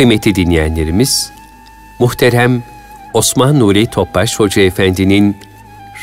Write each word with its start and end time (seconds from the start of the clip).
Kıymetli 0.00 0.34
dinleyenlerimiz, 0.34 1.32
muhterem 1.98 2.62
Osman 3.14 3.60
Nuri 3.60 3.86
Topbaş 3.86 4.40
Hoca 4.40 4.62
Efendi'nin 4.62 5.36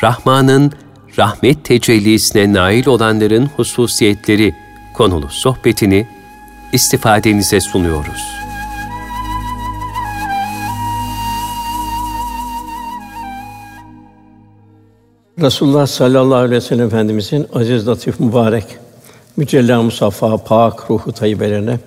Rahman'ın 0.02 0.72
rahmet 1.18 1.64
tecellisine 1.64 2.52
nail 2.52 2.86
olanların 2.86 3.50
hususiyetleri 3.56 4.54
konulu 4.94 5.28
sohbetini 5.28 6.06
istifadenize 6.72 7.60
sunuyoruz. 7.60 8.22
Resulullah 15.40 15.86
sallallahu 15.86 16.34
aleyhi 16.34 16.52
ve 16.52 16.60
sellem 16.60 16.86
Efendimizin 16.86 17.46
aziz, 17.54 17.88
latif, 17.88 18.20
mübarek, 18.20 18.64
mücella, 19.36 19.82
musaffa, 19.82 20.36
pak 20.36 20.90
ruhu 20.90 21.12
tayyibelerine, 21.12 21.78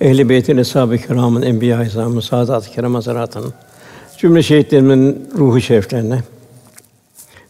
ehl-i 0.00 0.28
beytin, 0.28 0.56
eshab-ı 0.56 0.98
kiramın, 0.98 1.42
enbiya-i 1.42 1.86
izamın, 1.86 2.20
saadat-ı 2.20 2.70
kiram 2.70 2.94
hazaratının, 2.94 3.52
cümle 4.18 4.42
şehitlerimin 4.42 5.30
ruhu 5.38 5.60
şeriflerine, 5.60 6.18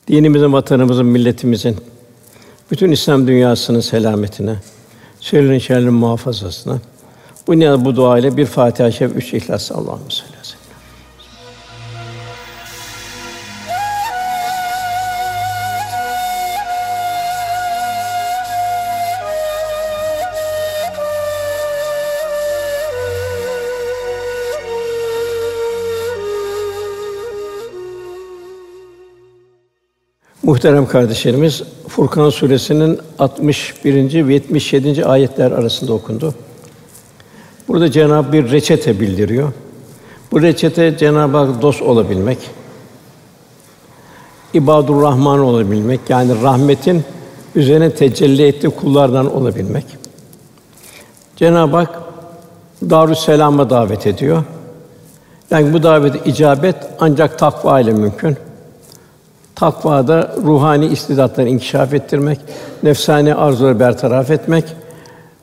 dinimizin, 0.08 0.52
vatanımızın, 0.52 1.06
milletimizin, 1.06 1.76
bütün 2.70 2.90
İslam 2.90 3.26
dünyasının 3.26 3.80
selametine, 3.80 4.56
şerrin 5.20 5.58
şerrin 5.58 5.94
muhafazasına, 5.94 6.78
bu 7.46 7.58
niyaz 7.58 7.84
bu 7.84 7.96
dua 7.96 8.18
ile 8.18 8.36
bir 8.36 8.46
Fatiha-i 8.46 8.92
Şerif, 8.92 9.16
üç 9.16 9.34
İhlas 9.34 9.72
Allah'ım 9.72 10.10
Muhterem 30.44 30.86
kardeşlerimiz, 30.86 31.62
Furkan 31.88 32.30
suresinin 32.30 32.98
61. 33.18 34.28
ve 34.28 34.34
77. 34.34 35.06
ayetler 35.06 35.50
arasında 35.50 35.92
okundu. 35.92 36.34
Burada 37.68 37.90
Cenab-ı 37.90 38.32
bir 38.32 38.50
reçete 38.50 39.00
bildiriyor. 39.00 39.52
Bu 40.32 40.42
reçete 40.42 40.98
Cenab-ı 40.98 41.36
Hak 41.36 41.62
dost 41.62 41.82
olabilmek, 41.82 42.38
ibadur 44.54 45.02
Rahman 45.02 45.40
olabilmek, 45.40 46.00
yani 46.08 46.42
rahmetin 46.42 47.04
üzerine 47.54 47.90
tecelli 47.90 48.46
ettiği 48.46 48.70
kullardan 48.70 49.36
olabilmek. 49.36 49.84
Cenab-ı 51.36 51.76
Hak 51.76 52.02
Darüsselam'a 52.90 53.70
davet 53.70 54.06
ediyor. 54.06 54.44
Yani 55.50 55.72
bu 55.72 55.82
davete 55.82 56.30
icabet 56.30 56.76
ancak 57.00 57.38
takva 57.38 57.80
ile 57.80 57.92
mümkün. 57.92 58.36
Takvada 59.54 60.34
ruhani 60.44 60.86
istidatları 60.86 61.48
inkişaf 61.48 61.94
ettirmek, 61.94 62.40
nefsani 62.82 63.34
arzuları 63.34 63.80
bertaraf 63.80 64.30
etmek 64.30 64.64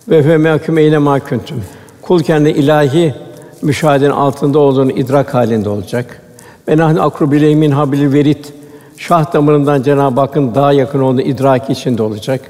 ve 0.09 0.23
fe 0.23 0.37
mahkum 0.37 0.77
eyle 0.77 0.97
mahkuntum. 0.97 1.63
Kul 2.01 2.23
kendi 2.23 2.49
ilahi 2.49 3.15
müşahedenin 3.61 4.11
altında 4.11 4.59
olduğunu 4.59 4.91
idrak 4.91 5.33
halinde 5.33 5.69
olacak. 5.69 6.21
Ve 6.67 6.77
nahnu 6.77 7.03
akrubil 7.03 7.53
min 7.55 7.71
habil 7.71 8.13
verit 8.13 8.53
şah 8.97 9.33
damarından 9.33 9.83
Cenab-ı 9.83 10.19
Hakk'ın 10.19 10.55
daha 10.55 10.73
yakın 10.73 10.99
olduğunu 10.99 11.21
idrak 11.21 11.69
içinde 11.69 12.03
olacak. 12.03 12.41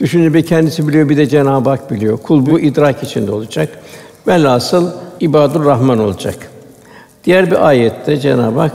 Düşünce 0.00 0.34
bir 0.34 0.46
kendisi 0.46 0.88
biliyor, 0.88 1.08
bir 1.08 1.16
de 1.16 1.26
Cenab-ı 1.26 1.68
Hak 1.68 1.90
biliyor. 1.90 2.18
Kul 2.18 2.46
bu 2.46 2.60
idrak 2.60 3.02
içinde 3.02 3.32
olacak. 3.32 3.68
Velhasıl 4.26 4.90
ibadur 5.20 5.64
Rahman 5.64 5.98
olacak. 5.98 6.36
Diğer 7.24 7.50
bir 7.50 7.68
ayette 7.68 8.16
Cenab-ı 8.16 8.60
Hak 8.60 8.72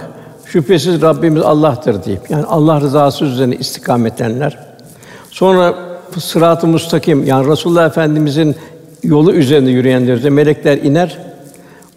şüphesiz 0.52 1.02
Rabbimiz 1.02 1.42
Allah'tır 1.42 2.04
deyip 2.04 2.30
yani 2.30 2.46
Allah 2.46 2.82
rızası 2.82 3.26
üzerine 3.26 3.56
istikametlenler. 3.56 4.58
Sonra 5.32 5.76
sırat-ı 6.20 6.68
mustakim 6.68 7.24
yani 7.24 7.48
Resulullah 7.52 7.86
Efendimizin 7.86 8.56
yolu 9.04 9.34
üzerinde 9.34 9.70
yürüyenler 9.70 10.14
üzerine 10.14 10.36
melekler 10.36 10.78
iner. 10.78 11.18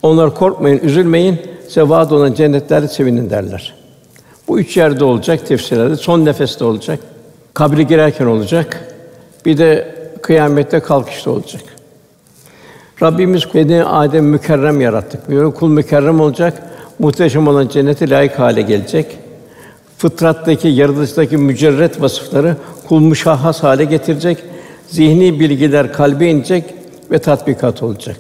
Onlar 0.03 0.35
korkmayın, 0.35 0.79
üzülmeyin, 0.79 1.41
size 1.69 1.89
vaad 1.89 2.11
olan 2.11 2.35
cennetlerde 2.35 2.89
sevinin 2.89 3.31
derler. 3.31 3.75
Bu 4.49 4.61
üç 4.61 4.77
yerde 4.77 5.05
olacak 5.05 5.47
tefsirlerde. 5.47 5.97
Son 5.97 6.25
nefeste 6.25 6.65
olacak. 6.65 6.99
Kabri 7.55 7.87
girerken 7.87 8.27
olacak. 8.27 8.95
Bir 9.47 9.59
de 9.59 9.95
kıyamette 10.23 10.81
kalkışta 10.81 11.31
olacak. 11.31 11.63
Rabbimiz 13.03 13.43
beni 13.55 13.85
Adem 13.85 14.25
mükerrem 14.25 14.81
yarattık. 14.81 15.29
Buyuruyor, 15.29 15.55
kul 15.55 15.69
mükerrem 15.69 16.21
olacak 16.21 16.63
muhteşem 17.01 17.49
olan 17.49 17.69
cennete 17.69 18.11
layık 18.11 18.39
hale 18.39 18.63
gelecek. 18.63 19.19
Fıtrattaki, 19.99 20.69
yaratılıştaki 20.69 21.37
mücerret 21.37 22.01
vasıfları 22.01 22.57
kul 22.89 23.01
müşahhas 23.01 23.63
hale 23.63 23.85
getirecek. 23.85 24.39
Zihni 24.89 25.41
bilgiler 25.41 25.93
kalbe 25.93 26.27
inecek 26.27 26.65
ve 27.11 27.19
tatbikat 27.19 27.83
olacak. 27.83 28.17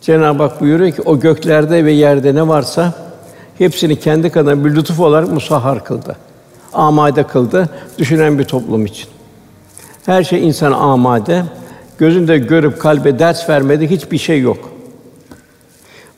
Cenab-ı 0.00 0.42
Hak 0.42 0.60
buyuruyor 0.60 0.92
ki 0.92 1.02
o 1.02 1.20
göklerde 1.20 1.84
ve 1.84 1.92
yerde 1.92 2.34
ne 2.34 2.48
varsa 2.48 2.92
hepsini 3.58 3.96
kendi 3.96 4.30
kadar 4.30 4.64
bir 4.64 4.74
lütuf 4.74 5.00
olarak 5.00 5.32
musahhar 5.32 5.84
kıldı. 5.84 6.16
Amade 6.72 7.22
kıldı 7.22 7.68
düşünen 7.98 8.38
bir 8.38 8.44
toplum 8.44 8.86
için. 8.86 9.08
Her 10.06 10.24
şey 10.24 10.46
insan 10.46 10.72
amade. 10.72 11.42
Gözünde 11.98 12.38
görüp 12.38 12.80
kalbe 12.80 13.18
ders 13.18 13.48
vermedi 13.48 13.90
hiçbir 13.90 14.18
şey 14.18 14.40
yok. 14.40 14.58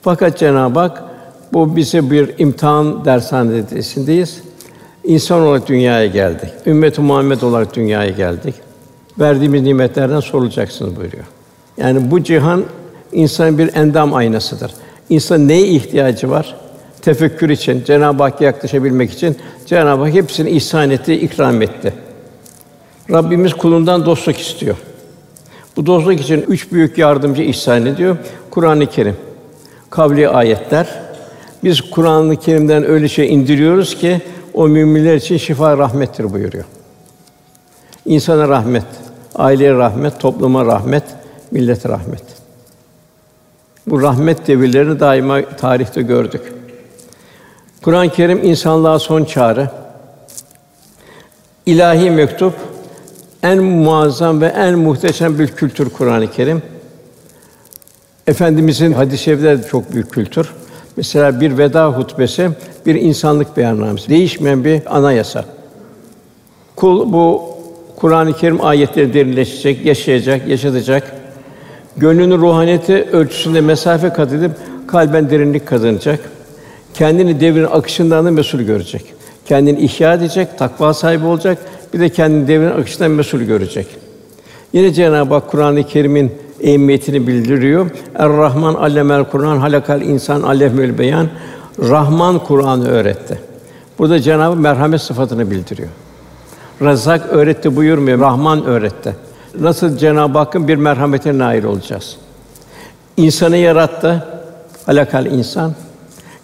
Fakat 0.02 0.38
Cenab-ı 0.38 0.78
Hak 0.80 1.07
bu 1.53 1.76
bize 1.76 2.10
bir 2.10 2.34
imtihan 2.38 3.04
dershanesindeyiz. 3.04 4.41
İnsan 5.04 5.41
olarak 5.41 5.69
dünyaya 5.69 6.06
geldik. 6.06 6.50
Ümmet-i 6.66 7.00
Muhammed 7.00 7.41
olarak 7.42 7.76
dünyaya 7.76 8.10
geldik. 8.10 8.54
Verdiğimiz 9.19 9.62
nimetlerden 9.62 10.20
sorulacaksınız 10.20 10.97
buyuruyor. 10.97 11.25
Yani 11.76 12.10
bu 12.10 12.22
cihan 12.25 12.64
insanın 13.12 13.58
bir 13.58 13.75
endam 13.75 14.14
aynasıdır. 14.14 14.72
İnsan 15.10 15.48
neye 15.48 15.66
ihtiyacı 15.66 16.31
var? 16.31 16.56
Tefekkür 17.03 17.50
için, 17.50 17.84
Cenab-ı 17.84 18.22
Hakk'a 18.22 18.44
yaklaşabilmek 18.44 19.12
için 19.12 19.37
Cenab-ı 19.66 20.03
Hak 20.03 20.12
hepsini 20.12 20.50
ihsan 20.50 20.91
etti, 20.91 21.14
ikram 21.14 21.62
etti. 21.62 21.92
Rabbimiz 23.10 23.54
kulundan 23.54 24.06
dostluk 24.06 24.38
istiyor. 24.38 24.76
Bu 25.76 25.87
dostluk 25.87 26.20
için 26.20 26.44
üç 26.48 26.72
büyük 26.72 26.98
yardımcı 26.98 27.42
ihsan 27.42 27.87
ediyor. 27.87 28.16
Kur'an-ı 28.50 28.87
Kerim, 28.87 29.16
kavli 29.91 30.28
ayetler, 30.28 31.07
biz 31.64 31.80
Kur'an-ı 31.80 32.36
Kerim'den 32.36 32.84
öyle 32.84 33.08
şey 33.08 33.34
indiriyoruz 33.34 33.94
ki 33.98 34.20
o 34.54 34.69
müminler 34.69 35.16
için 35.16 35.36
şifa 35.36 35.78
rahmettir 35.78 36.32
buyuruyor. 36.32 36.64
İnsana 38.06 38.48
rahmet, 38.48 38.84
aileye 39.34 39.72
rahmet, 39.72 40.20
topluma 40.20 40.64
rahmet, 40.64 41.04
millete 41.50 41.88
rahmet. 41.88 42.22
Bu 43.86 44.02
rahmet 44.02 44.46
devirlerini 44.46 45.00
daima 45.00 45.42
tarihte 45.42 46.02
gördük. 46.02 46.42
Kur'an-ı 47.82 48.10
Kerim 48.10 48.44
insanlığa 48.44 48.98
son 48.98 49.25
çağrı. 49.25 49.70
İlahi 51.66 52.10
mektup 52.10 52.54
en 53.42 53.58
muazzam 53.58 54.40
ve 54.40 54.46
en 54.46 54.78
muhteşem 54.78 55.38
bir 55.38 55.48
kültür 55.48 55.90
Kur'an-ı 55.90 56.30
Kerim. 56.30 56.62
Efendimizin 58.26 58.92
hadis-i 58.92 59.42
de 59.42 59.62
çok 59.70 59.92
büyük 59.92 60.10
kültür. 60.10 60.52
Mesela 60.98 61.41
bir 61.41 61.59
veda 61.59 61.86
hutbesi 61.86 62.50
bir 62.86 62.94
insanlık 62.94 63.56
beyannamesi. 63.56 64.09
Değişmeyen 64.09 64.64
bir 64.64 64.97
anayasa. 64.97 65.44
Kul 66.76 67.12
bu 67.12 67.42
Kur'an-ı 67.97 68.32
Kerim 68.32 68.64
ayetleri 68.64 69.14
derinleşecek, 69.14 69.84
yaşayacak, 69.84 70.49
yaşatacak. 70.49 71.12
Gönlünün 71.96 72.38
ruhaniyeti 72.38 73.08
ölçüsünde 73.12 73.61
mesafe 73.61 74.08
kat 74.08 74.32
edip 74.32 74.50
kalben 74.87 75.31
derinlik 75.31 75.67
kazanacak. 75.67 76.20
Kendini 76.94 77.40
devrin 77.40 77.64
akışından 77.64 78.26
da 78.26 78.31
mesul 78.31 78.61
görecek. 78.61 79.05
Kendini 79.46 79.81
ihya 79.81 80.14
edecek, 80.14 80.58
takva 80.58 80.94
sahibi 80.94 81.26
olacak. 81.26 81.58
Bir 81.94 82.00
de 82.00 82.08
kendini 82.08 82.49
devrin 82.49 82.81
akışından 82.81 83.11
mesul 83.11 83.40
görecek. 83.40 83.87
Yine 84.73 84.93
Cenab-ı 84.93 85.34
Hak 85.34 85.50
Kur'an-ı 85.50 85.84
Kerim'in 85.84 86.32
ehemmiyetini 86.60 87.26
bildiriyor. 87.26 87.90
Er-Rahman 88.14 88.75
allemel 88.75 89.25
Kur'an 89.25 89.58
halakal 89.58 90.02
insan 90.02 90.43
allemül 90.43 90.99
beyan. 90.99 91.28
Rahman 91.78 92.38
Kur'an'ı 92.38 92.88
öğretti. 92.88 93.38
Burada 93.99 94.20
Cenabı 94.20 94.56
merhamet 94.56 95.00
sıfatını 95.00 95.50
bildiriyor. 95.50 95.88
Razak 96.82 97.26
öğretti 97.31 97.76
buyurmuyor, 97.76 98.20
Rahman 98.20 98.64
öğretti. 98.64 99.16
Nasıl 99.60 99.96
Cenab-ı 99.99 100.38
Hakk'ın 100.38 100.69
bir 100.69 100.76
merhametine 100.76 101.38
nail 101.38 101.64
olacağız? 101.64 102.16
İnsanı 103.16 103.56
yarattı, 103.56 104.26
halakal 104.87 105.26
insan. 105.26 105.72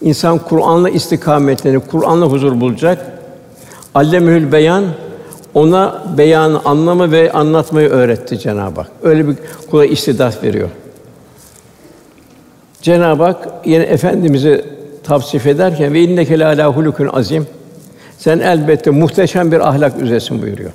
İnsan 0.01 0.39
Kur'an'la 0.39 0.91
istikametini, 0.91 1.81
Kur'an'la 1.81 2.27
huzur 2.27 2.61
bulacak. 2.61 3.07
Allemül 3.95 4.53
beyan 4.53 4.85
ona 5.55 6.03
beyan, 6.19 6.61
anlamı 6.65 7.13
ve 7.13 7.33
anlatmayı 7.33 7.89
öğretti 7.89 8.39
Cenab-ı 8.39 8.81
Hak. 8.81 8.91
Öyle 9.03 9.29
bir 9.29 9.37
kula 9.71 9.87
istidat 9.87 10.43
veriyor. 10.43 10.69
Cenab-ı 12.83 13.23
Hak 13.23 13.49
yine 13.65 13.83
efendimizi 13.83 14.65
tavsif 15.05 15.47
ederken 15.47 15.95
ve 15.95 16.01
inneke 16.01 16.47
ala 16.47 16.67
hulukun 16.67 17.07
azim. 17.07 17.47
Sen 18.19 18.39
elbette 18.39 18.91
muhteşem 18.91 19.53
bir 19.53 19.69
ahlak 19.69 20.03
üzeresin 20.03 20.43
buyuruyor. 20.43 20.73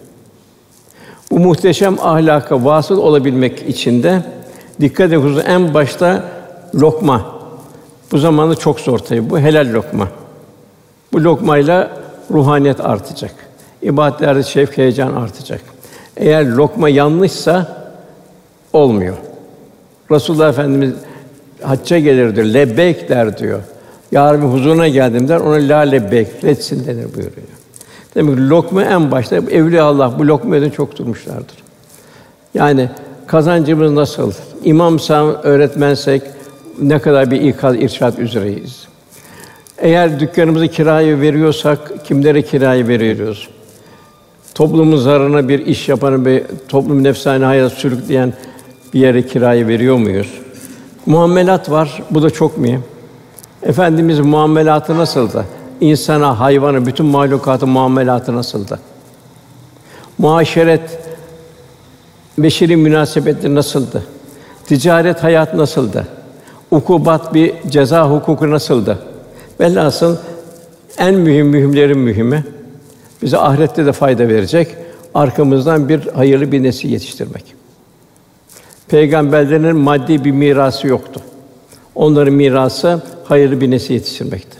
Bu 1.31 1.39
muhteşem 1.39 1.97
ahlaka 2.01 2.65
vasıl 2.65 2.97
olabilmek 2.97 3.69
için 3.69 4.03
de 4.03 4.23
dikkat 4.81 5.07
ediyoruz 5.07 5.37
en 5.47 5.73
başta 5.73 6.23
lokma. 6.75 7.25
Bu 8.11 8.17
zamanda 8.17 8.55
çok 8.55 8.79
zor 8.79 8.99
tabii. 8.99 9.29
Bu 9.29 9.39
helal 9.39 9.73
lokma. 9.73 10.07
Bu 11.13 11.23
lokmayla 11.23 11.91
ruhaniyet 12.31 12.79
artacak. 12.79 13.48
İbadetlerde 13.81 14.43
şevk 14.43 14.77
heyecan 14.77 15.13
artacak. 15.13 15.61
Eğer 16.17 16.45
lokma 16.45 16.89
yanlışsa 16.89 17.77
olmuyor. 18.73 19.17
Resulullah 20.11 20.49
Efendimiz 20.49 20.93
hacca 21.61 21.99
gelirdi, 21.99 22.53
lebbeyk 22.53 23.09
der 23.09 23.37
diyor. 23.37 23.59
Ya 24.11 24.33
Rabbi 24.33 24.45
huzuruna 24.45 24.87
geldim 24.87 25.27
der, 25.27 25.39
ona 25.39 25.55
la 25.55 25.79
lebbeyk, 25.79 26.27
retsin 26.43 26.87
denir 26.87 27.05
buyuruyor. 27.05 27.47
Demek 28.15 28.35
ki 28.35 28.49
lokma 28.49 28.83
en 28.83 29.11
başta 29.11 29.35
evliya 29.35 29.83
Allah 29.83 30.19
bu 30.19 30.27
lokma 30.27 30.55
üzerine 30.55 30.73
çok 30.73 30.97
durmuşlardır. 30.97 31.57
Yani 32.53 32.89
kazancımız 33.27 33.91
nasıl? 33.91 34.31
İmamsan, 34.63 35.45
öğretmensek 35.45 36.21
ne 36.81 36.99
kadar 36.99 37.31
bir 37.31 37.41
ikaz, 37.41 37.75
irşad 37.75 38.17
üzereyiz. 38.17 38.87
Eğer 39.77 40.19
dükkanımızı 40.19 40.67
kiraya 40.67 41.21
veriyorsak 41.21 42.05
kimlere 42.05 42.41
kiraya 42.41 42.87
veriyoruz? 42.87 43.49
Toplumun 44.55 44.97
zararına 44.97 45.49
bir 45.49 45.65
iş 45.65 45.89
yapan 45.89 46.25
ve 46.25 46.43
toplum 46.67 47.03
nefsane 47.03 47.45
hayat 47.45 47.73
sürükleyen 47.73 48.33
bir 48.93 48.99
yere 48.99 49.27
kiraya 49.27 49.67
veriyor 49.67 49.97
muyuz? 49.97 50.33
Muamelat 51.05 51.71
var. 51.71 52.03
Bu 52.11 52.23
da 52.23 52.29
çok 52.29 52.57
mühim. 52.57 52.83
Efendimiz 53.63 54.19
muamelatı 54.19 54.97
nasıldı? 54.97 55.45
İnsana, 55.81 56.39
hayvana, 56.39 56.85
bütün 56.85 57.05
mahlukatın 57.05 57.69
muamelatı 57.69 58.35
nasıldı? 58.35 58.79
Muaşeret, 60.17 60.99
beşeri 62.37 62.75
münasebetleri 62.75 63.55
nasıldı? 63.55 64.03
Ticaret 64.65 65.23
hayat 65.23 65.53
nasıldı? 65.53 66.07
Ukubat 66.71 67.33
bir 67.33 67.53
ceza 67.67 68.09
hukuku 68.09 68.51
nasıldı? 68.51 68.99
Velhasıl 69.59 70.17
en 70.97 71.15
mühim 71.15 71.47
mühimlerin 71.47 71.97
mühimi 71.99 72.43
bize 73.21 73.37
ahirette 73.37 73.85
de 73.85 73.91
fayda 73.91 74.27
verecek 74.27 74.67
arkamızdan 75.13 75.89
bir 75.89 76.07
hayırlı 76.07 76.51
bir 76.51 76.63
nesil 76.63 76.89
yetiştirmek. 76.89 77.43
Peygamberlerin 78.87 79.77
maddi 79.77 80.25
bir 80.25 80.31
mirası 80.31 80.87
yoktu. 80.87 81.21
Onların 81.95 82.33
mirası 82.33 83.01
hayırlı 83.25 83.61
bir 83.61 83.71
nesil 83.71 83.93
yetiştirmekti. 83.93 84.57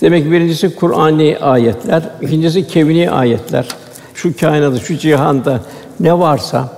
Demek 0.00 0.24
ki 0.24 0.32
birincisi 0.32 0.76
Kur'ani 0.76 1.38
ayetler, 1.38 2.02
ikincisi 2.20 2.66
kevni 2.66 3.10
ayetler. 3.10 3.68
Şu 4.14 4.36
kainatta, 4.36 4.80
şu 4.80 4.98
cihanda 4.98 5.60
ne 6.00 6.18
varsa 6.18 6.68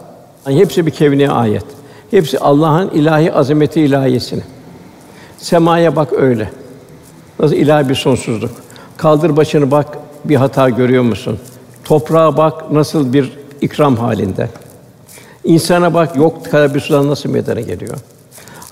hepsi 0.44 0.86
bir 0.86 0.90
kevni 0.90 1.30
ayet. 1.30 1.64
Hepsi 2.10 2.38
Allah'ın 2.38 2.90
ilahi 2.90 3.32
azameti 3.32 3.80
ilahiyesini. 3.80 4.42
Semaya 5.38 5.96
bak 5.96 6.12
öyle. 6.12 6.50
Nasıl 7.40 7.56
ilahi 7.56 7.88
bir 7.88 7.94
sonsuzluk. 7.94 8.50
Kaldır 8.96 9.36
başını 9.36 9.70
bak 9.70 9.98
bir 10.24 10.36
hata 10.36 10.70
görüyor 10.70 11.02
musun? 11.02 11.38
Toprağa 11.84 12.36
bak 12.36 12.72
nasıl 12.72 13.12
bir 13.12 13.32
ikram 13.60 13.96
halinde. 13.96 14.48
İnsana 15.44 15.94
bak 15.94 16.16
yok 16.16 16.50
kadar 16.50 16.74
bir 16.74 16.80
sudan 16.80 17.08
nasıl 17.08 17.30
meydana 17.30 17.60
geliyor. 17.60 17.96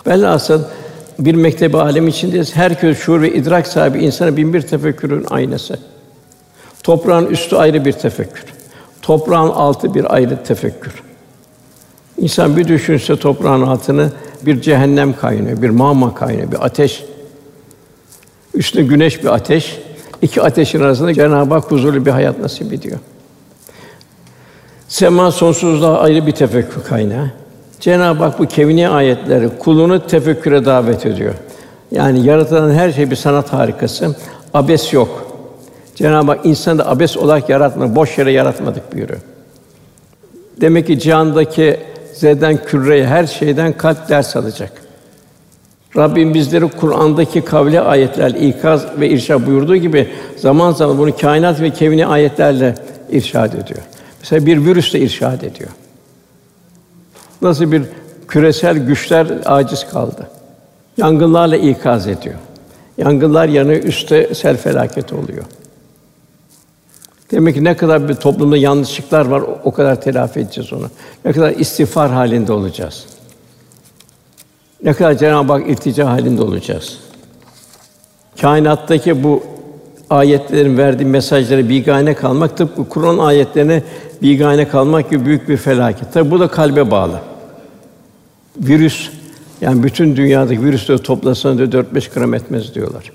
Velhasıl 0.07 0.63
bir 1.19 1.35
mektebi 1.35 1.77
alem 1.77 2.09
içindeyiz. 2.09 2.57
Herkes 2.57 2.99
şuur 2.99 3.23
ve 3.23 3.35
idrak 3.35 3.67
sahibi 3.67 3.99
insana 3.99 4.37
bin 4.37 4.55
bir 4.55 4.63
tefekkürün 4.63 5.27
aynası. 5.31 5.79
Toprağın 6.83 7.27
üstü 7.27 7.57
ayrı 7.57 7.85
bir 7.85 7.93
tefekkür. 7.93 8.45
Toprağın 9.03 9.51
altı 9.51 9.95
bir 9.95 10.15
ayrı 10.15 10.45
tefekkür. 10.45 10.93
İnsan 12.19 12.57
bir 12.57 12.69
düşünse 12.69 13.17
toprağın 13.17 13.63
altını 13.63 14.13
bir 14.43 14.61
cehennem 14.61 15.17
kaynıyor, 15.17 15.63
bir 15.63 15.71
mağma 15.71 16.15
kaynıyor, 16.15 16.53
bir 16.53 16.65
ateş. 16.65 17.05
Üstüne 18.55 18.83
güneş 18.87 19.23
bir 19.23 19.35
ateş. 19.35 19.81
İki 20.23 20.43
ateşin 20.43 20.81
arasında 20.81 21.15
Cenab-ı 21.15 21.55
Hak 21.55 21.71
huzurlu 21.71 22.07
bir 22.07 22.11
hayat 22.11 22.39
nasip 22.39 22.73
ediyor. 22.73 22.99
Sema 24.89 25.31
sonsuzluğa 25.33 25.99
ayrı 25.99 26.27
bir 26.27 26.33
tefekkür 26.33 26.83
kaynağı. 26.83 27.31
Cenab-ı 27.81 28.25
Hak 28.25 28.39
bu 28.39 28.47
kevni 28.47 28.89
ayetleri 28.89 29.49
kulunu 29.59 30.07
tefekküre 30.07 30.65
davet 30.65 31.07
ediyor. 31.07 31.35
Yani 31.91 32.27
yaratılan 32.27 32.71
her 32.71 32.93
şey 32.93 33.11
bir 33.11 33.17
sanat 33.17 33.53
harikası. 33.53 34.17
Abes 34.55 34.93
yok. 34.93 35.27
Cenab-ı 35.95 36.31
Hak 36.31 36.47
insanı 36.47 36.79
da 36.79 36.89
abes 36.89 37.17
olarak 37.17 37.49
yaratmadı, 37.49 37.97
boş 37.97 38.19
yere 38.19 38.33
yaratmadık 38.33 38.95
buyuruyor. 38.95 39.21
Demek 40.61 40.87
ki 40.87 40.99
cihandaki 40.99 41.81
zeden 42.15 42.65
küreye 42.65 43.07
her 43.07 43.27
şeyden 43.27 43.73
kalp 43.73 44.09
ders 44.09 44.37
alacak. 44.37 44.73
Rabbim 45.97 46.35
bizleri 46.35 46.69
Kur'an'daki 46.69 47.45
kavli 47.45 47.81
ayetler 47.81 48.31
ikaz 48.31 48.87
ve 49.01 49.09
irşad 49.09 49.47
buyurduğu 49.47 49.77
gibi 49.77 50.09
zaman 50.37 50.73
zaman 50.73 50.99
bunu 50.99 51.17
kainat 51.17 51.61
ve 51.61 51.71
kevni 51.71 52.07
ayetlerle 52.07 52.75
irşad 53.11 53.53
ediyor. 53.53 53.81
Mesela 54.21 54.47
bir 54.47 54.65
virüs 54.65 54.95
de 54.95 55.01
irşad 55.01 55.43
ediyor. 55.43 55.71
Nasıl 57.43 57.73
bir 57.73 57.83
küresel 58.29 58.79
güçler 58.79 59.27
aciz 59.45 59.87
kaldı. 59.91 60.29
Yangınlarla 60.97 61.57
ikaz 61.57 62.07
ediyor. 62.07 62.35
Yangınlar 62.99 63.49
yanı 63.49 63.73
üstte 63.73 64.35
sel 64.35 64.57
felaketi 64.57 65.15
oluyor. 65.15 65.45
Demek 67.31 67.55
ki 67.55 67.65
ne 67.65 67.77
kadar 67.77 68.09
bir 68.09 68.15
toplumda 68.15 68.57
yanlışlıklar 68.57 69.27
var, 69.27 69.43
o 69.65 69.73
kadar 69.73 70.01
telafi 70.01 70.41
edeceğiz 70.41 70.73
onu. 70.73 70.91
Ne 71.25 71.33
kadar 71.33 71.51
istiğfar 71.51 72.11
halinde 72.11 72.53
olacağız. 72.53 73.07
Ne 74.83 74.93
kadar 74.93 75.15
Cenab-ı 75.15 75.53
Hak 75.53 75.69
iltica 75.69 76.07
halinde 76.07 76.43
olacağız. 76.43 76.99
Kainattaki 78.41 79.25
bu 79.25 79.43
ayetlerin 80.11 80.79
verdiği 80.79 81.05
mesajları 81.05 81.69
bigane 81.69 82.15
kalmak 82.15 82.57
tıpkı 82.57 82.89
Kur'an 82.89 83.19
ayetlerine 83.19 83.83
bigane 84.23 84.69
kalmak 84.69 85.11
gibi 85.11 85.25
büyük 85.25 85.49
bir 85.49 85.57
felaket. 85.57 86.13
Tabi 86.13 86.31
bu 86.31 86.41
da 86.41 86.49
kalbe 86.49 86.91
bağlı. 86.91 87.21
Virüs 88.57 89.11
yani 89.61 89.83
bütün 89.83 90.17
dünyadaki 90.17 90.65
virüsleri 90.65 90.99
toplasan 90.99 91.59
da 91.59 91.65
4-5 91.65 92.15
gram 92.15 92.35
etmez 92.35 92.75
diyorlar. 92.75 93.13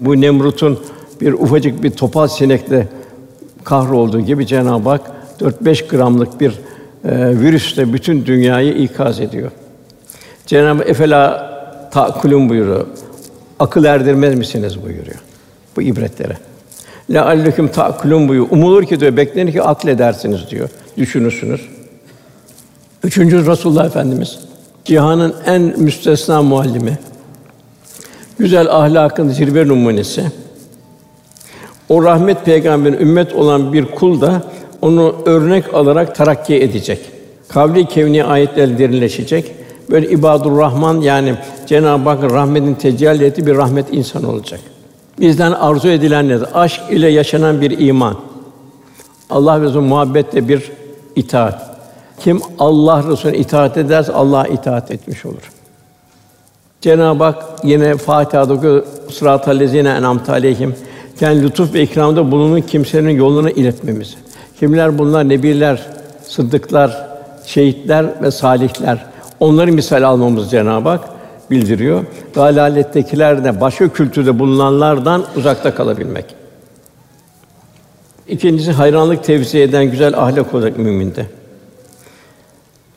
Bu 0.00 0.20
Nemrut'un 0.20 0.80
bir 1.20 1.32
ufacık 1.32 1.82
bir 1.82 1.90
topal 1.90 2.28
sinekle 2.28 2.88
kahrolduğu 3.64 4.20
gibi 4.20 4.46
Cenab-ı 4.46 4.88
Hak 4.88 5.10
4-5 5.40 5.88
gramlık 5.88 6.40
bir 6.40 6.50
e, 7.04 7.40
virüsle 7.40 7.92
bütün 7.92 8.26
dünyayı 8.26 8.72
ikaz 8.72 9.20
ediyor. 9.20 9.50
Cenab-ı 10.50 10.82
efela 10.82 11.50
ta'kulun 11.90 12.48
buyuruyor. 12.48 12.86
Akıl 13.58 13.84
erdirmez 13.84 14.34
misiniz 14.34 14.82
buyuruyor. 14.82 15.18
Bu 15.76 15.82
ibretlere. 15.82 16.36
La 17.10 17.26
alleküm 17.26 17.68
ta'kulun 17.68 18.28
buyuruyor. 18.28 18.50
Umulur 18.50 18.84
ki 18.84 19.00
diyor, 19.00 19.16
beklenir 19.16 19.52
ki 19.52 19.62
akledersiniz 19.62 20.50
diyor. 20.50 20.68
Düşünürsünüz. 20.96 21.60
Üçüncü 23.04 23.46
Resulullah 23.46 23.86
Efendimiz 23.86 24.38
cihanın 24.84 25.34
en 25.46 25.62
müstesna 25.62 26.42
muallimi. 26.42 26.98
Güzel 28.38 28.70
ahlakın 28.70 29.28
zirve 29.28 29.68
numunesi. 29.68 30.24
O 31.88 32.04
rahmet 32.04 32.44
peygamberin 32.44 33.00
ümmet 33.00 33.32
olan 33.32 33.72
bir 33.72 33.84
kul 33.84 34.20
da 34.20 34.42
onu 34.82 35.16
örnek 35.26 35.74
alarak 35.74 36.14
terakki 36.14 36.62
edecek. 36.62 37.00
Kavli 37.48 37.86
kevni 37.86 38.24
ayetler 38.24 38.78
derinleşecek. 38.78 39.59
Böyle 39.90 40.10
ibadur 40.10 40.58
Rahman 40.58 41.00
yani 41.00 41.34
Cenab-ı 41.66 42.08
Hakk'ın 42.08 42.30
rahmetin 42.30 42.74
tecelli 42.74 43.24
ettiği 43.24 43.46
bir 43.46 43.56
rahmet 43.56 43.86
insan 43.92 44.24
olacak. 44.24 44.60
Bizden 45.20 45.52
arzu 45.52 45.88
edilen 45.88 46.28
nedir? 46.28 46.48
Aşk 46.54 46.80
ile 46.90 47.08
yaşanan 47.08 47.60
bir 47.60 47.78
iman. 47.78 48.16
Allah 49.30 49.62
ve 49.62 49.66
Resulü 49.66 49.80
muhabbetle 49.80 50.48
bir 50.48 50.72
itaat. 51.16 51.70
Kim 52.20 52.40
Allah 52.58 53.04
Resulüne 53.08 53.36
itaat 53.38 53.76
ederse 53.76 54.12
Allah'a 54.12 54.46
itaat 54.46 54.90
etmiş 54.90 55.26
olur. 55.26 55.52
Cenab-ı 56.80 57.24
Hak 57.24 57.44
yine 57.64 57.96
Fatiha'da 57.96 58.54
okuyor. 58.54 58.82
Sırat-ı 59.10 59.58
lezine 59.58 59.88
en'amte 59.88 60.32
aleyhim. 60.32 60.74
Yani 61.20 61.42
lütuf 61.42 61.74
ve 61.74 61.82
ikramda 61.82 62.30
bulunun 62.30 62.60
kimsenin 62.60 63.10
yoluna 63.10 63.50
iletmemiz. 63.50 64.16
Kimler 64.60 64.98
bunlar? 64.98 65.28
Nebiler, 65.28 65.86
sıddıklar, 66.22 67.06
şehitler 67.46 68.22
ve 68.22 68.30
salihler. 68.30 69.09
Onları 69.40 69.72
misal 69.72 70.02
almamız 70.02 70.50
Cenab-ı 70.50 70.88
Hak 70.88 71.04
bildiriyor. 71.50 72.04
Dalalettekiler 72.34 73.44
de 73.44 73.60
başka 73.60 73.88
kültürde 73.88 74.38
bulunanlardan 74.38 75.24
uzakta 75.36 75.74
kalabilmek. 75.74 76.24
İkincisi 78.28 78.72
hayranlık 78.72 79.24
tevzi 79.24 79.58
eden 79.58 79.84
güzel 79.84 80.18
ahlak 80.18 80.54
olacak 80.54 80.78
müminde. 80.78 81.26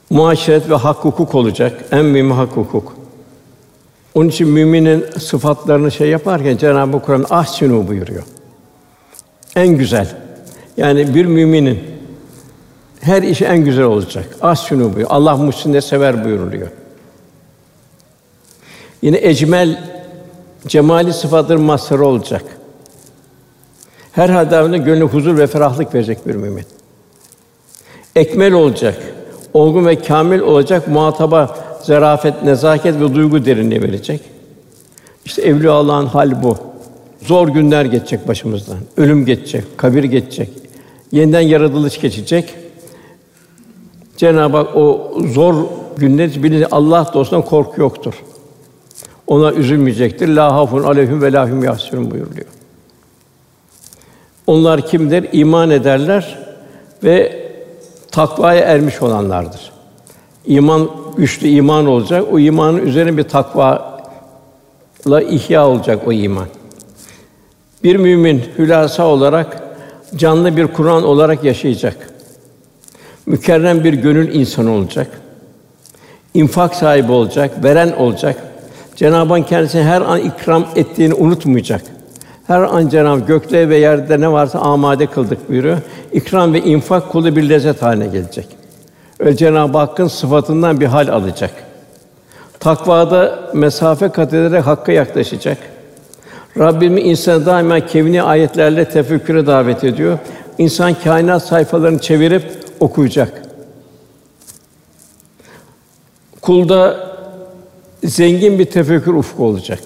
Muaşeret 0.09 0.69
ve 0.69 0.75
hak 0.75 0.97
hukuk 0.97 1.35
olacak. 1.35 1.85
En 1.91 2.05
mühim 2.05 2.31
hak 2.31 2.51
hukuk. 2.51 2.93
Onun 4.15 4.29
için 4.29 4.47
müminin 4.47 5.05
sıfatlarını 5.19 5.91
şey 5.91 6.09
yaparken 6.09 6.57
Cenab-ı 6.57 7.00
Kur'an 7.00 7.25
ahsinu 7.29 7.88
buyuruyor. 7.88 8.23
En 9.55 9.67
güzel. 9.67 10.07
Yani 10.77 11.15
bir 11.15 11.25
müminin 11.25 11.92
her 13.03 13.24
işi 13.24 13.45
en 13.45 13.65
güzel 13.65 13.83
olacak. 13.83 14.25
Ahsinu 14.41 14.83
buyuruyor. 14.83 15.07
Allah 15.12 15.38
muhsinleri 15.38 15.81
sever 15.81 16.25
buyuruluyor. 16.25 16.67
Yine 19.01 19.17
ecmel 19.22 19.83
cemali 20.67 21.13
sıfatların 21.13 21.62
mazharı 21.62 22.05
olacak. 22.05 22.43
Her 24.12 24.29
halde 24.29 24.77
gönlü 24.77 25.03
huzur 25.03 25.38
ve 25.38 25.48
ferahlık 25.48 25.95
verecek 25.95 26.27
bir 26.27 26.36
mümin. 26.36 26.65
Ekmel 28.15 28.53
olacak. 28.53 28.98
Olgun 29.53 29.86
ve 29.86 30.01
kamil 30.01 30.39
olacak. 30.39 30.88
Muhataba 30.88 31.57
zarafet, 31.81 32.43
nezaket 32.43 32.95
ve 32.95 33.15
duygu 33.15 33.45
derinliği 33.45 33.81
verecek. 33.81 34.22
İşte 35.25 35.41
evliya 35.41 35.72
Allah'ın 35.72 36.05
hal 36.05 36.43
bu. 36.43 36.57
Zor 37.22 37.48
günler 37.48 37.86
geçecek 37.86 38.27
başımızdan. 38.27 38.77
Ölüm 38.98 39.25
geçecek, 39.25 39.77
kabir 39.77 40.03
geçecek. 40.03 40.50
Yeniden 41.12 41.41
yaratılış 41.41 42.01
geçecek. 42.01 42.62
Cenab-ı 44.17 44.58
Hak 44.58 44.75
o 44.75 45.12
zor 45.34 45.55
günler 45.98 46.43
bilince 46.43 46.67
Allah 46.72 47.12
dostundan 47.13 47.46
korku 47.46 47.82
yoktur. 47.82 48.13
Ona 49.27 49.53
üzülmeyecektir. 49.53 50.27
La 50.27 50.53
hafun 50.53 50.84
aleyhim 50.84 51.22
ve 51.22 51.34
lahum 51.34 51.63
yahsunun 51.63 52.12
buyuruluyor. 52.12 52.46
Onlar 54.48 54.88
kimdir? 54.88 55.29
İman 55.32 55.70
ederler 55.70 56.39
ve 57.03 57.43
takvaya 58.12 58.62
ermiş 58.62 59.01
olanlardır. 59.01 59.72
İman 60.46 60.89
güçlü 61.17 61.48
iman 61.48 61.86
olacak. 61.86 62.25
O 62.32 62.39
imanın 62.39 62.77
üzerine 62.77 63.17
bir 63.17 63.24
takva 63.24 64.00
la 65.08 65.22
ihya 65.22 65.67
olacak 65.67 66.08
o 66.08 66.12
iman. 66.12 66.48
Bir 67.84 67.96
mümin 67.96 68.43
hülasa 68.58 69.08
olarak 69.08 69.63
canlı 70.15 70.58
bir 70.58 70.67
Kur'an 70.67 71.03
olarak 71.03 71.43
yaşayacak. 71.43 72.12
Mükerrem 73.25 73.84
bir 73.84 73.94
gönül 73.94 74.36
insanı 74.36 74.72
olacak. 74.72 75.08
İnfak 76.34 76.75
sahibi 76.75 77.12
olacak, 77.12 77.63
veren 77.63 77.92
olacak. 77.92 78.38
Cenab-ı 78.96 79.34
Hak 79.34 79.48
kendisine 79.48 79.84
her 79.84 80.01
an 80.01 80.20
ikram 80.20 80.65
ettiğini 80.75 81.13
unutmayacak. 81.13 81.82
Her 82.48 82.62
an 82.62 82.89
Cenab-ı 82.89 83.25
gökte 83.25 83.70
ve 83.70 83.77
yerde 83.77 84.22
ne 84.22 84.32
varsa 84.32 84.60
amade 84.60 85.06
kıldık 85.06 85.50
buyuruyor. 85.50 85.77
İkram 86.13 86.53
ve 86.53 86.62
infak 86.62 87.12
kulu 87.12 87.36
bir 87.36 87.50
lezzet 87.50 87.82
haline 87.82 88.08
gelecek. 88.08 88.48
Öyle 89.20 89.36
Cenab-ı 89.36 89.77
Hakk'ın 89.77 90.08
sıfatından 90.08 90.80
bir 90.80 90.86
hal 90.86 91.08
alacak. 91.08 91.51
Takvada 92.60 93.39
mesafe 93.53 94.10
kat 94.10 94.34
ederek 94.34 94.65
Hakk'a 94.65 94.92
yaklaşacak. 94.92 95.58
Rabbimiz 96.58 97.06
insanı 97.06 97.46
daima 97.46 97.80
kevni 97.80 98.24
ayetlerle 98.24 98.86
tefekküre 98.86 99.48
davet 99.48 99.84
ediyor. 99.84 100.18
İnsan 100.58 100.94
kainat 101.03 101.44
sayfalarını 101.44 102.00
çevirip 102.00 102.62
okuyacak. 102.83 103.41
Kulda 106.41 107.09
zengin 108.03 108.59
bir 108.59 108.65
tefekkür 108.65 109.13
ufku 109.13 109.45
olacak. 109.45 109.79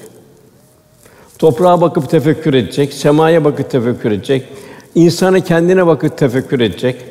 Toprağa 1.40 1.82
bakıp 1.82 2.10
tefekkür 2.10 2.54
edecek, 2.54 2.94
semaya 2.94 3.46
bakıp 3.46 3.72
tefekkür 3.72 4.12
edecek, 4.12 4.48
insanı 4.96 5.42
kendine 5.42 5.88
bakıp 5.88 6.18
tefekkür 6.18 6.60
edecek. 6.60 7.06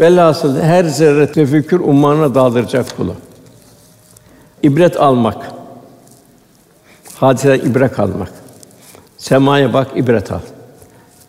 Velhasıl 0.00 0.60
her 0.60 0.84
zerre 0.84 1.32
tefekkür 1.32 1.80
ummanına 1.80 2.34
daldıracak 2.34 2.96
kulu. 2.96 3.14
İbret 4.62 5.00
almak. 5.00 5.52
Hadise 7.14 7.58
ibret 7.58 8.00
almak. 8.00 8.32
Semaya 9.18 9.72
bak, 9.72 9.88
ibret 9.96 10.32
al. 10.32 10.40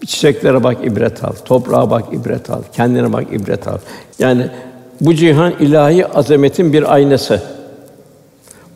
Çiçeklere 0.05 0.63
bak, 0.63 0.77
ibret 0.85 1.23
al. 1.23 1.33
Toprağa 1.45 1.89
bak, 1.89 2.03
ibret 2.13 2.49
al. 2.49 2.61
Kendine 2.73 3.13
bak, 3.13 3.23
ibret 3.31 3.67
al. 3.67 3.77
Yani 4.19 4.47
bu 5.01 5.15
cihan 5.15 5.53
ilahi 5.59 6.07
azametin 6.07 6.73
bir 6.73 6.93
aynası. 6.93 7.41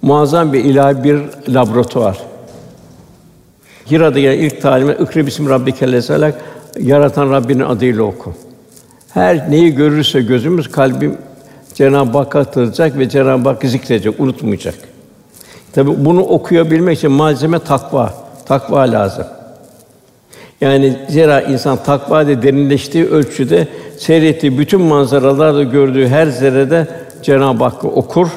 Muazzam 0.02 0.54
bir 0.54 0.66
ilahi 0.66 1.04
bir 1.04 1.22
laboratuvar. 1.50 2.20
Hira'da 3.92 4.20
gelen 4.20 4.38
ilk 4.38 4.62
talime 4.62 4.94
"Ikri 4.94 5.28
bismi 5.28 5.50
rabbike 5.50 5.92
lezelak" 5.92 6.42
yaratan 6.80 7.32
Rabbinin 7.32 7.64
adıyla 7.64 8.04
oku. 8.04 8.34
Her 9.14 9.52
neyi 9.52 9.76
görürse 9.76 10.22
gözümüz, 10.22 10.72
kalbim 10.72 11.18
Cenab-ı 11.74 12.18
Hakk'a 12.18 12.40
hatırlayacak 12.40 12.98
ve 12.98 13.10
Cenab-ı 13.10 13.50
Hakk'ı 13.50 13.68
zikredecek, 13.68 14.20
unutmayacak. 14.20 14.76
Tabi 15.74 16.06
bunu 16.06 16.22
okuyabilmek 16.22 16.98
için 16.98 17.12
malzeme 17.12 17.60
takva, 17.60 18.14
takva 18.46 18.80
lazım. 18.80 19.26
Yani 20.62 20.98
zira 21.10 21.42
insan 21.42 21.84
takva 21.84 22.28
de 22.28 22.44
derinleştiği 22.44 23.06
ölçüde 23.06 23.68
seyrettiği 23.98 24.58
bütün 24.58 24.82
manzaralarda 24.82 25.64
gördüğü 25.64 26.08
her 26.08 26.28
zerrede 26.28 26.88
Cenab-ı 27.24 27.64
Hakk'ı 27.64 27.88
okur, 27.88 28.28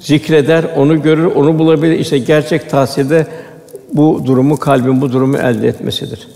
zikreder, 0.00 0.64
onu 0.76 1.02
görür, 1.02 1.24
onu 1.24 1.58
bulabilir. 1.58 1.98
İşte 1.98 2.18
gerçek 2.18 2.70
tahsilde 2.70 3.26
bu 3.92 4.22
durumu 4.26 4.56
kalbin 4.56 5.00
bu 5.00 5.12
durumu 5.12 5.36
elde 5.36 5.68
etmesidir. 5.68 6.28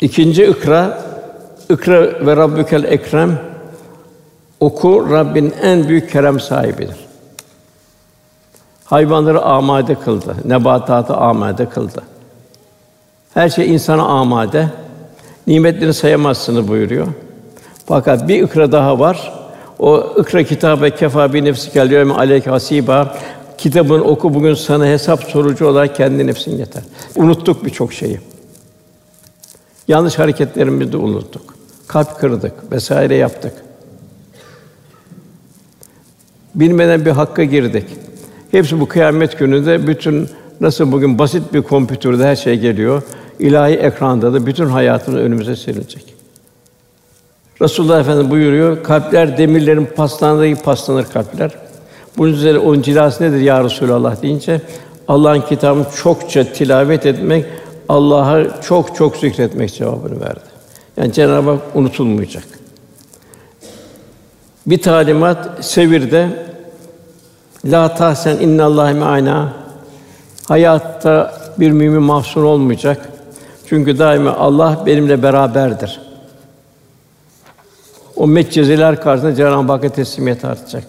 İkinci 0.00 0.44
ikra 0.44 1.02
ikra 1.70 2.26
ve 2.26 2.36
Rabbükel 2.36 2.84
Ekrem 2.84 3.38
oku 4.60 5.10
Rabbin 5.10 5.54
en 5.62 5.88
büyük 5.88 6.12
kerem 6.12 6.40
sahibidir. 6.40 6.96
Hayvanları 8.84 9.42
amade 9.42 9.94
kıldı, 9.94 10.36
nebatatı 10.44 11.14
amade 11.14 11.68
kıldı. 11.68 12.02
Her 13.38 13.48
şey 13.48 13.74
insana 13.74 14.02
amade. 14.02 14.68
Nimetlerini 15.46 15.94
sayamazsınız 15.94 16.68
buyuruyor. 16.68 17.06
Fakat 17.86 18.28
bir 18.28 18.42
ikra 18.42 18.72
daha 18.72 18.98
var. 18.98 19.32
O 19.78 20.14
ikra 20.20 20.42
kitabe 20.42 20.90
kefa 20.90 21.32
bi 21.32 21.44
nefsi 21.44 21.72
kel 21.72 21.92
yevme 21.92 22.14
aleyke 22.14 22.50
hasiba. 22.50 23.16
Kitabını 23.58 24.04
oku 24.04 24.34
bugün 24.34 24.54
sana 24.54 24.86
hesap 24.86 25.24
sorucu 25.24 25.66
olarak 25.66 25.96
kendi 25.96 26.26
nefsin 26.26 26.58
yeter. 26.58 26.82
Unuttuk 27.16 27.64
birçok 27.64 27.92
şeyi. 27.92 28.20
Yanlış 29.88 30.18
hareketlerimizi 30.18 30.92
de 30.92 30.96
unuttuk. 30.96 31.54
Kalp 31.88 32.18
kırdık 32.20 32.72
vesaire 32.72 33.14
yaptık. 33.14 33.52
Bilmeden 36.54 37.04
bir 37.04 37.10
hakka 37.10 37.44
girdik. 37.44 37.86
Hepsi 38.50 38.80
bu 38.80 38.88
kıyamet 38.88 39.38
gününde 39.38 39.86
bütün 39.86 40.28
nasıl 40.60 40.92
bugün 40.92 41.18
basit 41.18 41.54
bir 41.54 41.62
kompütürde 41.62 42.24
her 42.24 42.36
şey 42.36 42.60
geliyor. 42.60 43.02
İlahi 43.38 43.74
ekranda 43.74 44.32
da 44.32 44.46
bütün 44.46 44.66
hayatımız 44.66 45.20
önümüze 45.20 45.56
serilecek. 45.56 46.14
Resulullah 47.62 48.00
Efendimiz 48.00 48.30
buyuruyor, 48.30 48.82
kalpler 48.82 49.38
demirlerin 49.38 49.88
paslandığı 49.96 50.46
gibi 50.46 50.60
paslanır 50.60 51.04
kalpler. 51.04 51.50
Bunun 52.16 52.32
üzerine 52.32 52.58
onun 52.58 52.82
cilası 52.82 53.24
nedir 53.24 53.40
ya 53.40 53.64
Resulallah 53.64 54.22
deyince 54.22 54.60
Allah'ın 55.08 55.40
kitabını 55.40 55.86
çokça 56.02 56.52
tilavet 56.52 57.06
etmek, 57.06 57.46
Allah'a 57.88 58.60
çok 58.60 58.96
çok 58.96 59.16
zikretmek 59.16 59.74
cevabını 59.74 60.20
verdi. 60.20 60.40
Yani 60.96 61.12
Cenab-ı 61.12 61.50
Hak 61.50 61.60
unutulmayacak. 61.74 62.44
Bir 64.66 64.82
talimat 64.82 65.64
sevirde 65.64 66.28
la 67.64 67.94
tahsen 67.94 68.36
innallahi 68.36 68.94
me'ana 68.94 69.52
hayatta 70.48 71.34
bir 71.58 71.70
mümin 71.70 72.02
mahzun 72.02 72.44
olmayacak. 72.44 73.08
Çünkü 73.68 73.98
daima 73.98 74.32
Allah 74.32 74.82
benimle 74.86 75.22
beraberdir. 75.22 76.00
O 78.16 78.26
metcezeler 78.26 79.00
karşısında 79.02 79.34
Cenab-ı 79.34 79.72
Hakk'a 79.72 79.88
teslimiyet 79.88 80.44
artacak. 80.44 80.84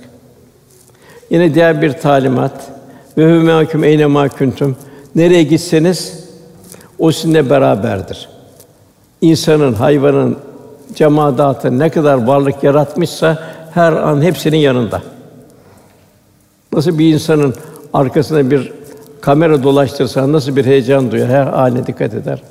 Yine 1.30 1.54
diğer 1.54 1.82
bir 1.82 1.94
talimat 1.94 2.54
ve 3.18 3.24
hümâküm 3.24 3.84
eyne 3.84 4.06
mâ 4.06 4.30
kuntum. 4.30 4.78
Nereye 5.16 5.44
gitseniz 5.44 6.30
o 7.00 7.12
sizinle 7.12 7.50
beraberdir. 7.50 8.30
İnsanın, 9.22 9.74
hayvanın, 9.74 10.38
cemaatın 10.96 11.80
ne 11.80 11.90
kadar 11.90 12.28
varlık 12.28 12.64
yaratmışsa 12.64 13.44
her 13.74 13.94
an 13.94 14.22
hepsinin 14.22 14.58
yanında. 14.58 15.02
Nasıl 16.74 17.00
bir 17.00 17.14
insanın 17.14 17.56
arkasında 17.94 18.52
bir 18.52 18.74
kamera 19.22 19.64
dolaştırsa 19.64 20.32
nasıl 20.32 20.56
bir 20.56 20.66
heyecan 20.66 21.12
duyar, 21.12 21.30
her 21.30 21.44
haline 21.44 21.88
dikkat 21.88 22.14
eder. 22.14 22.42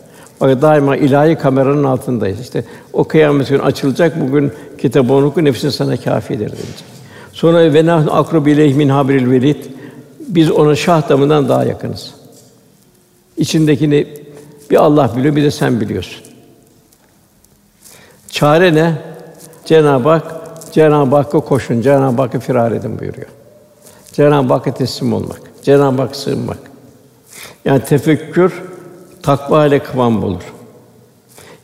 Bak 0.41 0.63
daima 0.63 0.97
ilahi 0.97 1.37
kameranın 1.37 1.85
altındayız. 1.85 2.41
İşte 2.41 2.65
o 2.93 3.05
kıyamet 3.05 3.49
günü 3.49 3.63
açılacak. 3.63 4.21
Bugün 4.21 4.53
kitabı 4.79 5.13
oku, 5.13 5.45
nefsin 5.45 5.69
sana 5.69 5.97
kâfidir 5.97 6.39
diyecek. 6.39 6.85
Sonra 7.33 7.75
ve 7.75 7.87
nahnu 7.87 8.17
akrabu 8.17 8.49
ileyhi 8.49 8.75
min 8.75 8.89
habril 8.89 9.31
velid. 9.31 9.65
Biz 10.29 10.51
ona 10.51 10.75
şah 10.77 11.09
damından 11.09 11.49
daha 11.49 11.65
yakınız. 11.65 12.15
İçindekini 13.37 14.07
bir 14.71 14.77
Allah 14.77 15.13
biliyor, 15.17 15.37
bir 15.37 15.43
de 15.43 15.51
sen 15.51 15.81
biliyorsun. 15.81 16.25
Çare 18.29 18.75
ne? 18.75 18.93
Cenab-ı 19.65 20.09
Hak, 20.09 20.35
Cenab-ı 20.73 21.17
Hakk'a 21.17 21.41
koşun, 21.41 21.81
Cenab-ı 21.81 22.23
Hakk'a 22.23 22.41
firar 22.41 22.73
edin 22.73 22.99
buyuruyor. 22.99 23.29
Cenab-ı 24.13 24.53
Hakk'a 24.53 24.75
teslim 24.75 25.13
olmak. 25.13 25.41
Cenab-ı 25.63 26.03
Hak 26.03 26.17
sığınmak. 26.17 26.59
Yani 27.65 27.85
tefekkür 27.85 28.63
takva 29.29 29.67
ile 29.67 29.79
kıvam 29.79 30.23
bulur. 30.23 30.43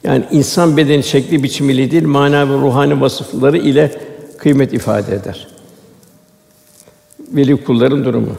Yani 0.03 0.25
insan 0.31 0.77
bedeni 0.77 1.03
şekli 1.03 1.43
biçimiyle 1.43 1.91
değil, 1.91 2.07
mana 2.07 2.49
ve 2.49 2.53
ruhani 2.53 3.01
vasıfları 3.01 3.59
ile 3.59 3.93
kıymet 4.39 4.73
ifade 4.73 5.15
eder. 5.15 5.49
Veli 7.33 7.65
kulların 7.65 8.05
durumu. 8.05 8.33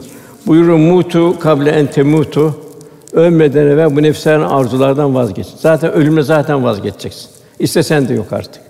Buyurun 0.46 0.80
mutu 0.80 1.38
kable 1.38 1.70
en 1.70 1.86
temutu 1.86 2.54
ölmeden 3.12 3.66
evvel 3.66 3.96
bu 3.96 4.02
nefslerin 4.02 4.42
arzulardan 4.42 5.14
vazgeç. 5.14 5.46
Zaten 5.58 5.92
ölümle 5.92 6.22
zaten 6.22 6.64
vazgeçeceksin. 6.64 7.30
İstesen 7.58 8.08
de 8.08 8.14
yok 8.14 8.32
artık. 8.32 8.62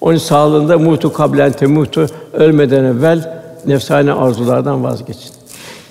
Onun 0.00 0.18
sağlığında 0.18 0.78
mutu 0.78 1.12
kablen 1.12 1.52
temutu 1.52 2.06
ölmeden 2.32 2.84
evvel 2.84 3.42
nefsane 3.66 4.12
arzulardan 4.12 4.84
vazgeçin. 4.84 5.30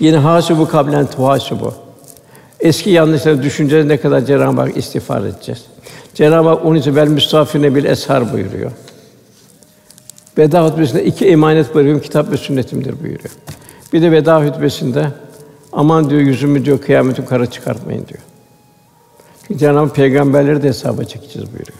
Yine 0.00 0.16
hasibu 0.16 0.68
kablen 0.68 1.06
tuhasibu. 1.06 1.85
Eski 2.60 2.90
yanlışları 2.90 3.42
düşüneceğiz 3.42 3.86
ne 3.86 3.96
kadar 3.96 4.20
Cenab-ı 4.20 4.60
Hak 4.60 4.76
istiğfar 4.76 5.22
edeceğiz. 5.22 5.64
Cenab-ı 6.14 6.48
Hak 6.48 6.64
onun 6.64 6.78
için 6.78 6.96
vel 6.96 7.08
müstafine 7.08 7.74
bil 7.74 7.84
eshar 7.84 8.32
buyuruyor. 8.32 8.72
Veda 10.38 10.64
hutbesinde 10.64 11.04
iki 11.04 11.26
emanet 11.26 11.74
bırakıyorum 11.74 12.02
kitap 12.02 12.30
ve 12.30 12.36
sünnetimdir 12.36 12.92
buyuruyor. 13.02 13.30
Bir 13.92 14.02
de 14.02 14.12
veda 14.12 14.44
hutbesinde 14.44 15.08
aman 15.72 16.10
diyor 16.10 16.20
yüzümü 16.20 16.64
diyor 16.64 16.80
kıyameti 16.80 17.24
kara 17.24 17.50
çıkartmayın 17.50 18.06
diyor. 18.08 18.20
Çünkü 19.46 19.60
Cenab-ı 19.60 19.78
Hak 19.78 19.96
peygamberleri 19.96 20.62
de 20.62 20.68
hesaba 20.68 21.04
çekeceğiz 21.04 21.48
buyuruyor. 21.48 21.78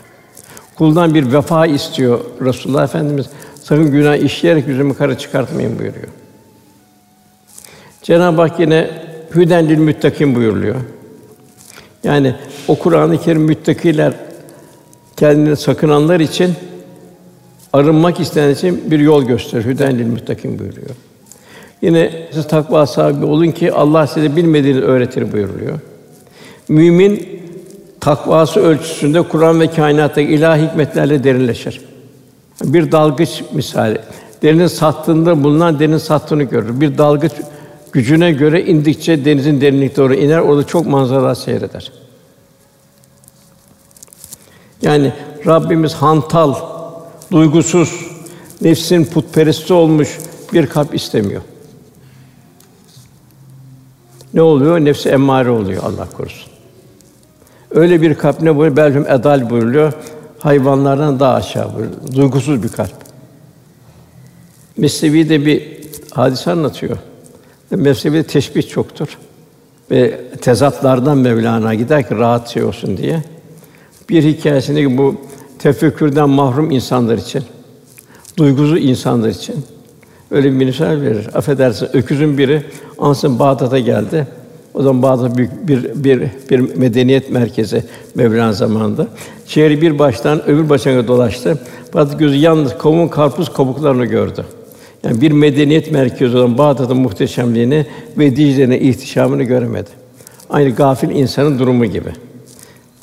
Kuldan 0.75 1.15
bir 1.15 1.33
vefa 1.33 1.67
istiyor 1.67 2.21
Resulullah 2.41 2.85
Efendimiz. 2.85 3.27
Sakın 3.63 3.91
günah 3.91 4.17
işleyerek 4.17 4.69
yüzümü 4.69 4.95
kara 4.95 5.19
çıkartmayın 5.19 5.79
buyuruyor. 5.79 6.09
Cenab-ı 8.03 8.41
Hak 8.41 8.61
yine 8.61 9.06
hüden 9.37 9.69
lil 9.69 9.79
müttakin 9.79 10.35
buyuruluyor. 10.35 10.77
Yani 12.05 12.35
o 12.69 12.79
Kur'an-ı 12.79 13.21
Kerim 13.21 13.43
müttakiler 13.43 14.13
kendini 15.17 15.57
sakınanlar 15.57 16.21
için 16.21 16.55
arınmak 17.73 18.21
isteyen 18.21 18.51
için 18.51 18.91
bir 18.91 18.99
yol 18.99 19.25
gösterir. 19.25 19.65
Hüden 19.65 19.99
lil 19.99 20.07
müttakin 20.07 20.59
buyuruyor. 20.59 20.91
Yine 21.83 22.29
siz 22.33 22.49
takva 22.49 22.87
sahibi 22.87 23.25
olun 23.25 23.51
ki 23.51 23.73
Allah 23.73 24.07
size 24.07 24.37
bilmediğini 24.37 24.81
öğretir 24.81 25.33
buyuruluyor. 25.33 25.79
Mümin 26.69 27.29
takvası 28.01 28.61
ölçüsünde 28.61 29.23
Kur'an 29.23 29.61
ve 29.61 29.71
kainattaki 29.71 30.33
ilahi 30.33 30.63
hikmetlerle 30.63 31.25
derinleşir. 31.25 31.81
Bir 32.65 32.93
dalgıç 32.93 33.43
misali. 33.53 33.99
Derinin 34.43 34.67
sattığında 34.67 35.45
bulunan 35.45 35.79
derinin 35.79 35.99
sattığını 35.99 36.43
görür. 36.43 36.81
Bir 36.81 36.99
dalgıç 36.99 37.33
gücüne 37.97 38.33
göre 38.33 38.65
indikçe 38.65 39.25
denizin 39.25 39.61
derinlikte 39.61 39.97
doğru 39.97 40.15
iner. 40.15 40.39
Orada 40.39 40.67
çok 40.67 40.87
manzara 40.87 41.35
seyreder. 41.35 41.93
Yani 44.83 45.13
Rabbimiz 45.47 45.95
hantal, 45.95 46.55
duygusuz, 47.33 48.07
nefsin 48.61 49.05
putperesti 49.05 49.73
olmuş 49.73 50.19
bir 50.53 50.67
kalp 50.67 50.95
istemiyor. 50.95 51.43
Ne 54.35 54.43
oluyor? 54.43 54.81
Nefsi 54.81 55.09
emmare 55.09 55.51
oluyor 55.51 55.83
Allah 55.83 56.09
korusun. 56.17 56.53
Öyle 57.71 58.03
bir 58.03 58.15
kalp 58.15 58.43
ne 58.43 58.57
buyuruyor? 58.57 58.77
Belhum 58.77 59.07
edal 59.09 59.51
buyuruyor. 59.51 59.93
Hayvanlardan 60.39 61.21
daha 61.21 61.35
aşağı 61.35 61.75
buyuruyor. 61.75 62.15
Duygusuz 62.15 62.63
bir 62.63 62.69
kalp. 62.69 62.95
Mesnevi'de 64.77 65.47
bir 65.47 65.81
hadise 66.11 66.51
anlatıyor. 66.51 66.99
Mesnevi'de 67.71 68.23
teşbih 68.23 68.69
çoktur. 68.69 69.19
Ve 69.91 70.21
tezatlardan 70.41 71.19
Mevlana 71.19 71.75
gider 71.75 72.09
ki 72.09 72.15
rahat 72.15 72.49
şey 72.49 72.65
olsun 72.65 72.97
diye. 72.97 73.23
Bir 74.09 74.25
hikayesinde 74.25 74.99
bu 74.99 75.15
tefekkürden 75.59 76.29
mahrum 76.29 76.71
insanlar 76.71 77.19
için, 77.19 77.45
duygusuz 78.37 78.85
insanlar 78.85 79.29
için 79.29 79.57
öyle 80.31 80.53
bir 80.53 80.65
misal 80.65 81.01
verir. 81.01 81.29
Affedersin, 81.35 81.89
öküzün 81.93 82.39
biri 82.39 82.63
ansın 82.99 83.39
Bağdat'a 83.39 83.79
geldi. 83.79 84.27
O 84.75 84.83
zaman 84.83 85.03
Bağdat 85.03 85.37
büyük 85.37 85.69
bir 85.69 86.05
bir 86.05 86.23
bir 86.51 86.77
medeniyet 86.77 87.31
merkezi 87.31 87.85
Mevlana 88.15 88.53
zamanında. 88.53 89.07
Şehri 89.47 89.83
bir 89.83 89.99
baştan 89.99 90.49
öbür 90.49 90.69
başına 90.69 91.09
dolaştı. 91.09 91.59
Fakat 91.93 92.19
gözü 92.19 92.37
yalnız 92.37 92.79
kavun 92.79 93.09
karpuz 93.09 93.53
kabuklarını 93.53 94.05
gördü. 94.05 94.45
Yani 95.07 95.21
bir 95.21 95.31
medeniyet 95.31 95.93
merkezi 95.93 96.37
olan 96.37 96.59
Bağdat'ın 96.59 96.97
muhteşemliğini 96.97 97.87
ve 98.19 98.37
Dicle'nin 98.37 98.81
ihtişamını 98.81 99.43
göremedi. 99.43 99.91
Aynı 100.51 100.71
gafil 100.71 101.11
insanın 101.11 101.59
durumu 101.59 101.85
gibi. 101.87 102.11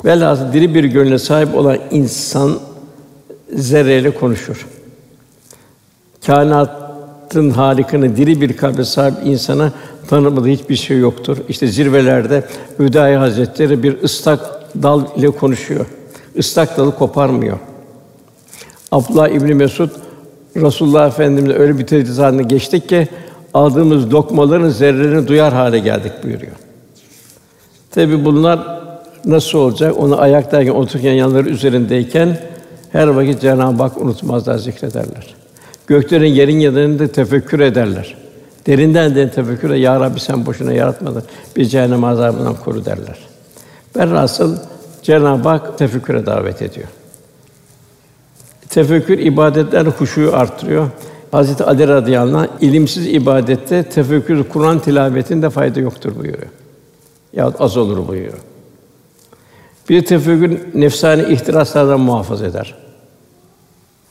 Velhâsıl 0.04 0.52
diri 0.52 0.74
bir 0.74 0.84
gönle 0.84 1.18
sahip 1.18 1.54
olan 1.54 1.78
insan 1.90 2.58
zerreyle 3.54 4.10
konuşur. 4.10 4.66
Kainatın 6.26 7.50
halikini 7.50 8.16
diri 8.16 8.40
bir 8.40 8.56
kalbe 8.56 8.84
sahip 8.84 9.14
insana 9.24 9.72
tanımadığı 10.08 10.48
hiçbir 10.48 10.76
şey 10.76 10.98
yoktur. 10.98 11.38
İşte 11.48 11.66
zirvelerde 11.66 12.44
Hüdayi 12.78 13.16
Hazretleri 13.16 13.82
bir 13.82 14.02
ıslak 14.02 14.40
dal 14.82 15.04
ile 15.16 15.30
konuşuyor. 15.30 15.86
Islak 16.34 16.78
dalı 16.78 16.94
koparmıyor. 16.94 17.58
Abdullah 18.92 19.28
İbn 19.28 19.54
Mesud 19.54 19.90
Resulullah 20.56 21.06
Efendimiz'e 21.06 21.58
öyle 21.58 21.78
bir 21.78 21.86
tedris 21.86 22.18
haline 22.18 22.42
geçtik 22.42 22.88
ki 22.88 23.08
aldığımız 23.54 24.12
lokmaların 24.12 24.68
zerrelerini 24.68 25.28
duyar 25.28 25.52
hale 25.52 25.78
geldik 25.78 26.12
buyuruyor. 26.24 26.52
Tabi 27.90 28.24
bunlar 28.24 28.80
nasıl 29.24 29.58
olacak? 29.58 29.94
Onu 29.98 30.20
ayaktayken, 30.20 30.72
otururken, 30.72 31.12
yanları 31.12 31.48
üzerindeyken 31.48 32.38
her 32.92 33.06
vakit 33.06 33.40
Cenab-ı 33.40 33.82
Hak 33.82 34.00
unutmazlar, 34.00 34.58
zikrederler. 34.58 35.34
Göklerin 35.86 36.34
yerin 36.34 36.58
yanında 36.58 37.08
tefekkür 37.08 37.60
ederler. 37.60 38.16
Derinden 38.66 39.14
derin 39.14 39.28
tefekküre 39.28 39.78
ya 39.78 40.00
Rabbi 40.00 40.20
sen 40.20 40.46
boşuna 40.46 40.72
yaratmadın. 40.72 41.22
Bir 41.56 41.64
cehennem 41.64 42.04
azabından 42.04 42.54
koru 42.54 42.84
derler. 42.84 43.18
Velhasıl 43.96 44.56
Cenab-ı 45.02 45.48
Hak 45.48 45.78
tefekküre 45.78 46.26
davet 46.26 46.62
ediyor. 46.62 46.88
Tefekkür 48.74 49.18
ibadetler 49.18 49.86
huşuyu 49.86 50.36
artırıyor. 50.36 50.90
Hazreti 51.30 51.64
Ali 51.64 51.88
radıyallahu 51.88 52.38
anh 52.38 52.48
ilimsiz 52.60 53.06
ibadette 53.06 53.82
tefekkür 53.82 54.44
Kur'an 54.44 54.78
tilavetinde 54.78 55.50
fayda 55.50 55.80
yoktur 55.80 56.16
buyuruyor. 56.16 56.48
Ya 57.32 57.52
az 57.58 57.76
olur 57.76 58.08
buyuruyor. 58.08 58.38
Bir 59.88 60.04
tefekkür 60.04 60.60
nefsani 60.74 61.32
ihtiraslardan 61.32 62.00
muhafaza 62.00 62.46
eder. 62.46 62.74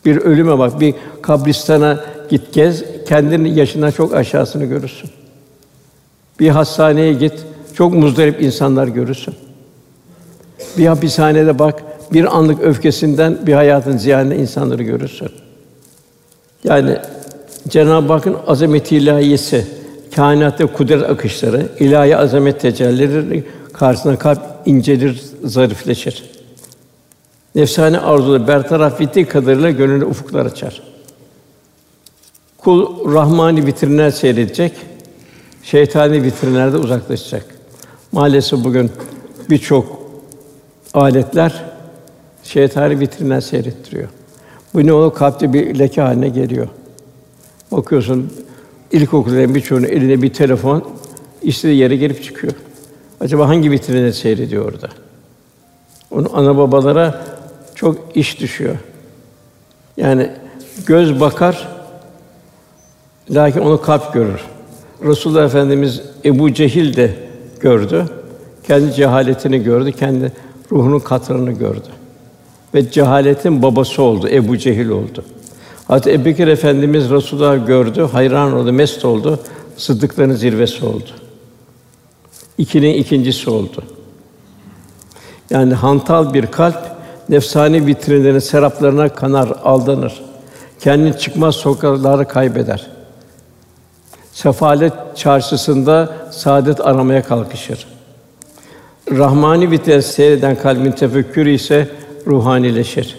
Bir 0.05 0.17
ölüme 0.17 0.59
bak, 0.59 0.79
bir 0.79 0.95
kabristana 1.21 2.03
git 2.29 2.53
gez, 2.53 2.83
kendinin 3.07 3.55
yaşından 3.55 3.91
çok 3.91 4.13
aşağısını 4.13 4.65
görürsün. 4.65 5.09
Bir 6.39 6.49
hastaneye 6.49 7.13
git, 7.13 7.33
çok 7.73 7.93
muzdarip 7.93 8.41
insanlar 8.41 8.87
görürsün. 8.87 9.35
Bir 10.77 10.85
hapishanede 10.85 11.59
bak, 11.59 11.83
bir 12.13 12.37
anlık 12.37 12.63
öfkesinden 12.63 13.47
bir 13.47 13.53
hayatın 13.53 13.97
ziyanında 13.97 14.35
insanları 14.35 14.83
görürsün. 14.83 15.29
Yani 16.63 16.97
Cenab-ı 17.67 18.13
Hakk'ın 18.13 18.37
azameti 18.47 18.97
ilahiyesi, 18.97 19.67
kainatta 20.15 20.65
kudret 20.65 21.09
akışları, 21.09 21.69
ilahi 21.79 22.17
azamet 22.17 22.61
tecellileri 22.61 23.43
karşısında 23.73 24.15
kalp 24.15 24.41
incelir, 24.65 25.21
zarifleşir. 25.43 26.23
Nefsane 27.55 27.99
arzuları 27.99 28.47
bertaraf 28.47 29.01
ettiği 29.01 29.25
kadarıyla 29.25 29.71
gönlüne 29.71 30.05
ufuklar 30.05 30.45
açar. 30.45 30.81
Kul 32.57 33.13
rahmani 33.13 33.65
vitrinler 33.65 34.11
seyredecek, 34.11 34.73
şeytani 35.63 36.23
vitrinlerde 36.23 36.77
uzaklaşacak. 36.77 37.45
Maalesef 38.11 38.63
bugün 38.63 38.91
birçok 39.49 40.03
aletler 40.93 41.72
şeytani 42.43 42.99
vitrinler 42.99 43.41
seyrettiriyor. 43.41 44.07
Bu 44.73 44.85
ne 44.85 44.93
olur? 44.93 45.13
Kalpte 45.13 45.53
bir 45.53 45.79
leke 45.79 46.01
haline 46.01 46.29
geliyor. 46.29 46.67
Bakıyorsun 47.71 48.33
ilkokulların 48.91 49.55
birçoğunun 49.55 49.85
eline 49.85 50.21
bir 50.21 50.33
telefon 50.33 50.83
istediği 51.41 51.77
yere 51.77 51.95
gelip 51.95 52.23
çıkıyor. 52.23 52.53
Acaba 53.21 53.47
hangi 53.47 53.71
vitrine 53.71 54.13
seyrediyor 54.13 54.65
orada? 54.65 54.89
Onun 56.11 56.29
ana 56.33 56.57
babalara 56.57 57.25
çok 57.75 58.17
iş 58.17 58.39
düşüyor. 58.39 58.75
Yani 59.97 60.29
göz 60.85 61.19
bakar, 61.19 61.67
lakin 63.29 63.59
onu 63.59 63.81
kalp 63.81 64.13
görür. 64.13 64.41
Resulullah 65.03 65.45
Efendimiz 65.45 66.01
Ebu 66.25 66.53
Cehil 66.53 66.95
de 66.95 67.15
gördü. 67.59 68.05
Kendi 68.67 68.93
cehaletini 68.93 69.63
gördü, 69.63 69.91
kendi 69.91 70.31
ruhunun 70.71 70.99
katranını 70.99 71.51
gördü. 71.51 71.87
Ve 72.73 72.91
cehaletin 72.91 73.61
babası 73.61 74.01
oldu, 74.01 74.29
Ebu 74.29 74.57
Cehil 74.57 74.89
oldu. 74.89 75.23
Hazreti 75.87 76.11
Ebubekir 76.11 76.47
Efendimiz 76.47 77.09
Resulullah 77.09 77.67
gördü, 77.67 78.09
hayran 78.11 78.53
oldu, 78.53 78.73
mest 78.73 79.05
oldu. 79.05 79.39
Sıddıkların 79.77 80.33
zirvesi 80.33 80.85
oldu. 80.85 81.09
İkinin 82.57 82.93
ikincisi 82.93 83.49
oldu. 83.49 83.83
Yani 85.49 85.73
hantal 85.73 86.33
bir 86.33 86.45
kalp 86.45 86.77
nefsani 87.29 87.85
vitrinlerin 87.85 88.39
seraplarına 88.39 89.09
kanar, 89.09 89.53
aldanır. 89.63 90.21
Kendini 90.79 91.17
çıkmaz 91.17 91.55
sokakları 91.55 92.27
kaybeder. 92.27 92.87
Sefalet 94.31 94.93
çarşısında 95.15 96.13
saadet 96.31 96.81
aramaya 96.81 97.23
kalkışır. 97.23 97.87
Rahmani 99.11 99.71
vitrin 99.71 99.99
seyreden 99.99 100.55
kalbin 100.55 100.91
tefekkürü 100.91 101.51
ise 101.51 101.87
ruhanileşir. 102.27 103.17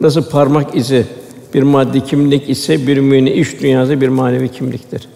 Nasıl 0.00 0.30
parmak 0.30 0.76
izi 0.76 1.06
bir 1.54 1.62
maddi 1.62 2.04
kimlik 2.04 2.50
ise 2.50 2.86
bir 2.86 2.98
müminin 2.98 3.32
iş 3.32 3.60
dünyası 3.60 4.00
bir 4.00 4.08
manevi 4.08 4.48
kimliktir. 4.48 5.08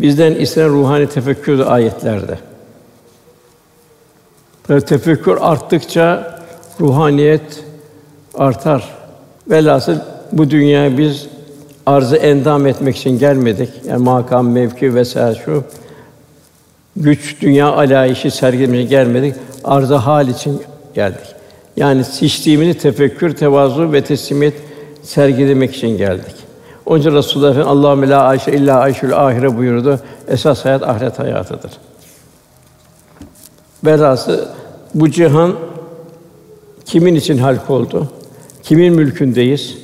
Bizden 0.00 0.34
istenen 0.34 0.68
ruhani 0.68 1.06
tefekkür 1.08 1.60
ayetlerde. 1.60 2.38
Böyle 4.68 4.84
tefekkür 4.84 5.38
arttıkça 5.40 6.36
ruhaniyet 6.80 7.64
artar. 8.34 8.96
Velhasıl 9.50 9.96
bu 10.32 10.50
dünyaya 10.50 10.98
biz 10.98 11.26
arzı 11.86 12.16
endam 12.16 12.66
etmek 12.66 12.96
için 12.96 13.18
gelmedik. 13.18 13.70
Yani 13.84 14.04
makam, 14.04 14.50
mevki 14.50 14.94
vesaire 14.94 15.38
şu 15.44 15.64
güç, 16.96 17.36
dünya 17.40 17.72
alayişi 17.72 18.30
sergilemeye 18.30 18.84
gelmedik. 18.84 19.34
Arzı 19.64 19.94
hal 19.94 20.28
için 20.28 20.62
geldik. 20.94 21.35
Yani 21.76 22.04
seçtiğimizi 22.04 22.78
tefekkür, 22.78 23.36
tevazu 23.36 23.92
ve 23.92 24.04
teslimiyet 24.04 24.54
sergilemek 25.02 25.76
için 25.76 25.88
geldik. 25.88 26.34
Onun 26.86 27.00
için 27.00 27.14
Resulullah 27.14 27.50
Efendimiz 27.50 27.76
Allahu 27.76 28.10
la 28.10 28.22
ayşe 28.22 28.52
illa 28.52 28.78
ayşul 28.80 29.12
ahire 29.12 29.56
buyurdu. 29.56 30.00
Esas 30.28 30.64
hayat 30.64 30.82
ahiret 30.82 31.18
hayatıdır. 31.18 31.70
Velhası 33.84 34.48
bu 34.94 35.10
cihan 35.10 35.56
kimin 36.84 37.14
için 37.14 37.38
halk 37.38 37.70
oldu? 37.70 38.08
Kimin 38.62 38.94
mülkündeyiz? 38.94 39.78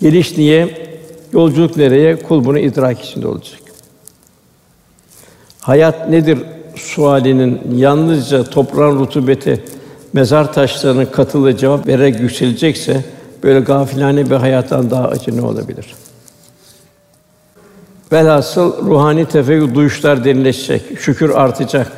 Geliş 0.00 0.38
niye? 0.38 0.88
Yolculuk 1.32 1.76
nereye? 1.76 2.22
Kul 2.22 2.44
bunu 2.44 2.58
idrak 2.58 3.00
içinde 3.00 3.28
olacak. 3.28 3.60
Hayat 5.60 6.08
nedir 6.08 6.38
sualinin 6.76 7.60
yalnızca 7.76 8.44
toprağın 8.44 8.98
rutubeti, 8.98 9.64
mezar 10.14 10.52
taşlarının 10.52 11.06
katılı 11.06 11.56
cevap 11.56 11.86
vererek 11.86 12.20
yükselecekse 12.20 13.04
böyle 13.42 13.60
gafilane 13.60 14.30
bir 14.30 14.36
hayattan 14.36 14.90
daha 14.90 15.08
acı 15.08 15.36
ne 15.36 15.42
olabilir? 15.42 15.94
Velhasıl 18.12 18.86
ruhani 18.86 19.26
tefekkür 19.26 19.74
duyuşlar 19.74 20.24
derinleşecek, 20.24 21.00
şükür 21.00 21.30
artacak, 21.30 21.92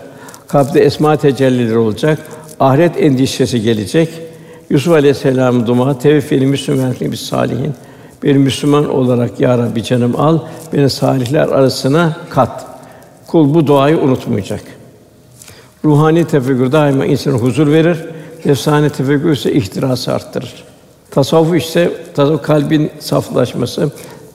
kalpte 0.48 0.81
esma 0.81 1.16
tecellileri 1.16 1.79
olacak, 1.79 2.18
ahiret 2.61 3.02
endişesi 3.02 3.62
gelecek. 3.62 4.09
Yusuf 4.70 4.92
Aleyhisselam 4.92 5.66
dua 5.66 5.98
tevfili 5.98 6.46
Müslüman 6.46 6.94
bir 7.00 7.16
salihin 7.16 7.74
bir 8.22 8.37
Müslüman 8.37 8.90
olarak 8.90 9.40
ya 9.40 9.59
Rabbi 9.59 9.83
canım 9.83 10.20
al 10.20 10.38
beni 10.72 10.90
salihler 10.90 11.48
arasına 11.48 12.16
kat. 12.31 12.66
Kul 13.26 13.55
bu 13.55 13.66
duayı 13.66 13.98
unutmayacak. 13.98 14.75
Ruhani 15.87 16.25
tefekkür 16.25 16.72
daima 16.72 17.07
insana 17.07 17.35
huzur 17.35 17.72
verir. 17.72 17.99
Nefsani 18.44 18.90
tefekkür 18.90 19.33
ise 19.33 19.53
ihtirası 19.53 20.12
arttırır. 20.12 20.64
Tasavvuf 21.11 21.57
ise 21.57 21.92
tasavvuf 22.14 22.42
kalbin 22.42 22.90
saflaşması, 22.99 23.90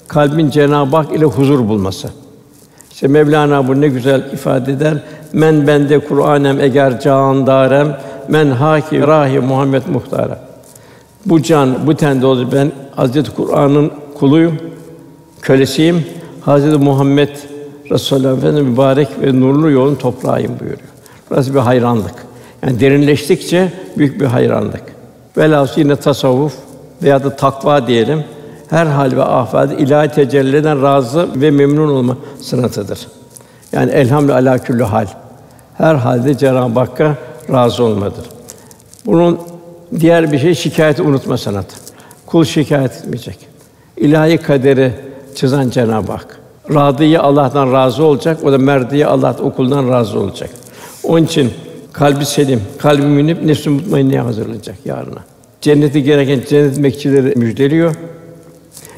kalbin 0.08 0.50
Cenab-ı 0.50 0.96
Hak 0.96 1.16
ile 1.16 1.26
huzur 1.26 1.60
bulması. 1.70 2.10
İşte 2.92 3.08
Mevlana 3.08 3.68
bu 3.68 3.82
ne 3.82 3.88
güzel 3.88 4.32
ifade 4.34 4.72
eder. 4.72 5.04
Men 5.34 5.68
bende 5.68 6.00
Kur'anem 6.00 6.60
eger 6.60 7.02
can 7.02 7.48
darem 7.48 7.98
men 8.28 8.48
haki 8.48 9.02
rahi 9.02 9.40
Muhammed 9.40 9.84
muhtara. 9.88 10.40
Bu 11.26 11.44
can 11.44 11.88
bu 11.88 11.96
tende 11.96 12.26
oldu. 12.26 12.50
Ben 12.52 12.72
Hazreti 12.96 13.32
Kur'an'ın 13.32 13.92
kuluyum, 14.20 14.58
kölesiyim. 15.42 16.06
Hazreti 16.42 16.78
Muhammed 16.78 17.30
Resulullah 17.92 18.38
Efendimiz 18.38 18.70
mübarek 18.70 19.08
ve 19.22 19.40
nurlu 19.40 19.72
yolun 19.72 19.96
toprağıyım 19.96 20.60
buyuruyor. 20.60 20.90
Burası 21.32 21.54
bir 21.54 21.60
hayranlık. 21.60 22.13
Yani 22.63 22.80
derinleştikçe 22.80 23.72
büyük 23.98 24.22
bir 24.22 24.26
hayranlık. 24.26 24.84
Velhâsıl 25.38 25.82
yine 25.82 25.96
tasavvuf 25.96 26.54
veya 27.04 27.24
da 27.24 27.36
takva 27.36 27.88
diyelim. 27.88 28.24
Her 28.70 28.86
hal 28.86 29.12
ve 29.12 29.24
ahvalde 29.24 29.78
ilahi 29.78 30.10
tecelliden 30.10 30.82
razı 30.82 31.28
ve 31.36 31.52
memnun 31.52 31.89
olma 31.89 32.17
sanatıdır. 32.41 33.08
Yani 33.72 33.91
elhamdü 33.91 34.32
alâ 34.32 34.58
küllü 34.58 34.84
hal. 34.84 35.08
Her 35.78 35.96
halde 35.96 36.38
Cenab-ı 36.38 36.80
Hakk'a 36.80 37.15
razı 37.52 37.84
olmadır. 37.84 38.26
Bunun 39.06 39.39
diğer 40.00 40.32
bir 40.32 40.39
şey 40.39 40.56
şikayeti 40.56 41.02
unutma 41.02 41.38
sanatı. 41.38 41.76
Kul 42.26 42.44
şikayet 42.44 42.91
etmeyecek. 42.91 43.38
İlahi 43.98 44.38
kaderi 44.38 44.91
çizen 45.36 45.70
Cenab-ı 45.70 46.12
Hak. 46.12 46.39
Radiye 46.74 47.20
Allah'tan 47.20 47.74
razı 47.74 48.04
olacak, 48.04 48.44
o 48.44 48.52
da 48.52 48.58
merdiye 48.58 49.06
Allah 49.06 49.36
okuldan 49.41 49.89
razı 49.89 50.20
olacak. 50.20 50.50
Onun 51.04 51.26
için 51.26 51.52
kalbi 51.94 52.26
selim, 52.26 52.62
kalbi 52.78 53.02
münip, 53.02 53.44
nefsi 53.44 53.70
mutmainneye 53.70 54.22
hazırlanacak 54.22 54.76
yarına. 54.86 55.20
Cenneti 55.62 56.04
gereken 56.04 56.42
cennet 56.50 56.84
bekçileri 56.84 57.36
müjdeliyor. 57.36 57.96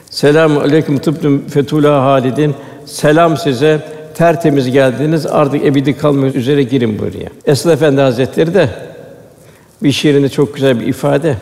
Selamun 0.10 0.62
aleyküm 0.62 0.98
tıbtum 0.98 1.48
fetula 1.48 2.04
halidin. 2.06 2.56
Selam 2.86 3.38
size. 3.38 3.82
Tertemiz 4.16 4.72
geldiniz. 4.72 5.26
Artık 5.26 5.66
ebedi 5.66 5.98
kalmak 5.98 6.36
üzere 6.36 6.63
girin 6.63 7.00
buraya. 7.00 7.30
Esad 7.46 7.72
Efendi 7.72 8.02
Hazretleri 8.02 8.54
de 8.54 8.70
bir 9.84 9.92
şiirinde 9.92 10.30
çok 10.30 10.56
güzel 10.56 10.80
bir 10.80 10.88
ifade. 10.88 11.38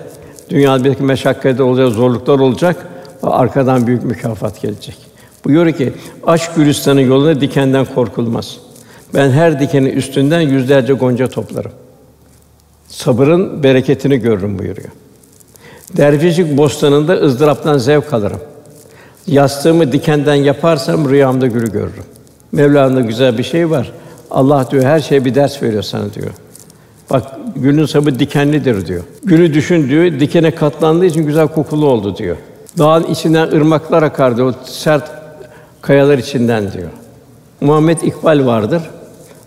Dünyada 0.50 0.84
bir 0.84 1.00
meşakkatler 1.00 1.60
olacak, 1.60 1.90
zorluklar 1.90 2.40
olacak. 2.40 2.88
Arkadan 3.24 3.88
büyük 3.88 4.04
mükafat 4.04 4.62
gelecek. 4.62 4.98
Buyuruyor 5.46 5.78
ki, 5.78 5.94
aşk 6.28 6.56
gülistanı 6.56 7.02
yoluna 7.02 7.42
dikenden 7.42 7.86
korkulmaz. 7.86 8.58
Ben 9.14 9.32
her 9.32 9.60
dikenin 9.60 9.90
üstünden 9.90 10.42
yüzlerce 10.42 10.94
gonca 10.94 11.28
toplarım. 11.28 11.72
Sabırın 12.88 13.64
bereketini 13.64 14.18
görürüm 14.18 14.60
buyuruyor. 14.60 14.90
Dervişlik 15.98 16.58
bostanında 16.58 17.14
ızdıraptan 17.14 17.78
zevk 17.78 18.14
alırım. 18.14 18.40
Yastığımı 19.28 19.92
dikenden 19.92 20.36
yaparsam 20.36 21.10
rüyamda 21.10 21.48
gülü 21.48 21.72
görürüm. 21.72 22.04
Mevla'nın 22.52 23.08
güzel 23.08 23.38
bir 23.38 23.44
şey 23.44 23.70
var. 23.70 23.92
Allah 24.32 24.68
diyor 24.72 24.84
her 24.84 25.00
şeye 25.00 25.26
bir 25.26 25.36
ders 25.36 25.64
veriyor 25.64 25.84
sana 25.84 26.14
diyor. 26.14 26.32
Bak 27.10 27.24
gülün 27.56 27.86
sabı 27.86 28.20
dikenlidir 28.20 28.88
diyor. 28.88 29.04
Gülü 29.24 29.54
düşün 29.54 29.90
diyor, 29.90 30.20
dikene 30.20 30.52
katlandığı 30.56 31.06
için 31.06 31.26
güzel 31.26 31.48
kokulu 31.48 31.86
oldu 31.86 32.18
diyor. 32.18 32.38
Dağın 32.78 33.04
içinden 33.04 33.48
ırmaklar 33.48 34.04
akar 34.04 34.40
o 34.40 34.54
sert 34.66 35.12
kayalar 35.82 36.18
içinden 36.18 36.72
diyor. 36.74 36.90
Muhammed 37.62 38.02
İkbal 38.02 38.46
vardır. 38.46 38.82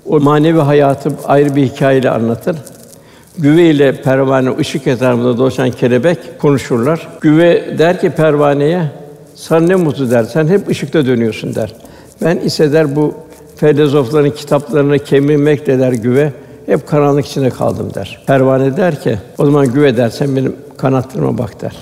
O 0.06 0.20
manevi 0.20 0.58
hayatı 0.58 1.10
ayrı 1.24 1.56
bir 1.56 1.62
hikayeyle 1.62 2.10
anlatır. 2.10 2.56
Güve 3.38 3.64
ile 3.64 4.02
pervane 4.02 4.56
ışık 4.58 4.86
etrafında 4.86 5.38
dolaşan 5.38 5.70
kelebek 5.70 6.38
konuşurlar. 6.38 7.08
Güve 7.20 7.78
der 7.78 8.00
ki 8.00 8.10
pervaneye, 8.10 8.82
sana 9.34 9.66
ne 9.66 9.74
mutlu 9.74 10.10
der, 10.10 10.24
sen 10.24 10.46
hep 10.46 10.68
ışıkta 10.68 11.06
dönüyorsun 11.06 11.54
der. 11.54 11.74
Ben 12.22 12.36
ise 12.36 12.72
der 12.72 12.96
bu 12.96 13.14
filozofların 13.56 14.30
kitaplarını 14.30 14.98
kemirmekle 14.98 15.78
der 15.78 15.92
güve, 15.92 16.32
hep 16.66 16.86
karanlık 16.86 17.26
içinde 17.26 17.50
kaldım 17.50 17.94
der. 17.94 18.22
Pervane 18.26 18.76
der 18.76 19.00
ki, 19.00 19.18
o 19.38 19.44
zaman 19.44 19.72
güve 19.72 19.96
der, 19.96 20.10
sen 20.10 20.36
benim 20.36 20.56
kanatlarıma 20.76 21.38
bak 21.38 21.60
der. 21.62 21.76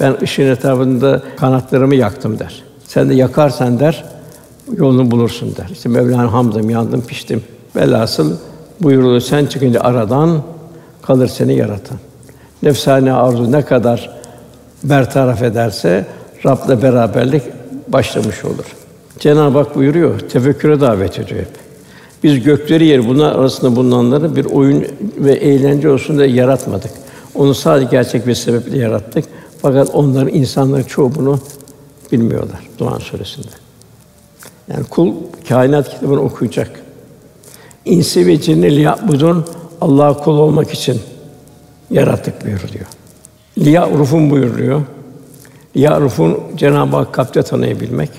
Ben 0.00 0.16
ışığın 0.22 0.46
etrafında 0.46 1.22
kanatlarımı 1.36 1.94
yaktım 1.94 2.38
der. 2.38 2.62
Sen 2.86 3.10
de 3.10 3.14
yakarsan 3.14 3.80
der, 3.80 4.04
yolunu 4.76 5.10
bulursun 5.10 5.56
der. 5.56 5.68
İşte 5.72 5.88
Mevlana 5.88 6.32
hamdım, 6.32 6.70
yandım, 6.70 7.02
piştim. 7.02 7.42
Velhasıl 7.76 8.36
buyuruluyor, 8.80 9.20
sen 9.20 9.46
çıkınca 9.46 9.80
aradan 9.80 10.42
kalır 11.02 11.28
seni 11.28 11.54
yaratan. 11.54 11.98
Nefsane 12.62 13.12
arzu 13.12 13.52
ne 13.52 13.62
kadar 13.62 14.10
bertaraf 14.84 15.42
ederse 15.42 16.06
Rab'la 16.46 16.82
beraberlik 16.82 17.42
başlamış 17.88 18.44
olur. 18.44 18.64
Cenab-ı 19.18 19.58
Hak 19.58 19.76
buyuruyor, 19.76 20.18
tefekküre 20.20 20.80
davet 20.80 21.18
ediyor 21.18 21.40
hep. 21.40 21.48
Biz 22.22 22.42
gökleri 22.42 22.86
yer 22.86 23.08
bunlar 23.08 23.32
arasında 23.34 23.76
bulunanları 23.76 24.36
bir 24.36 24.44
oyun 24.44 24.86
ve 25.16 25.32
eğlence 25.32 25.90
olsun 25.90 26.18
diye 26.18 26.28
yaratmadık. 26.28 26.90
Onu 27.34 27.54
sadece 27.54 27.88
gerçek 27.90 28.26
bir 28.26 28.34
sebeple 28.34 28.78
yarattık. 28.78 29.24
Fakat 29.62 29.90
onların 29.94 30.34
insanların 30.34 30.82
çoğu 30.82 31.14
bunu 31.14 31.38
bilmiyorlar 32.12 32.60
Duhan 32.78 32.98
suresinde. 32.98 33.46
Yani 34.68 34.84
kul 34.84 35.14
kainat 35.48 35.90
kitabını 35.90 36.20
okuyacak. 36.20 36.83
İnsi 37.84 38.26
ve 38.26 38.40
cinni 38.40 38.76
liyabudun 38.76 39.44
Allah'a 39.80 40.16
kul 40.16 40.38
olmak 40.38 40.72
için 40.72 41.00
yarattık 41.90 42.44
buyuruyor. 42.44 42.86
Liya 43.58 43.90
rufun 43.90 44.30
buyuruyor. 44.30 44.82
Ya 45.74 46.00
rufun 46.00 46.40
Cenab-ı 46.56 46.96
Hak 46.96 47.12
kalpte 47.12 47.42
tanıyabilmek. 47.42 48.10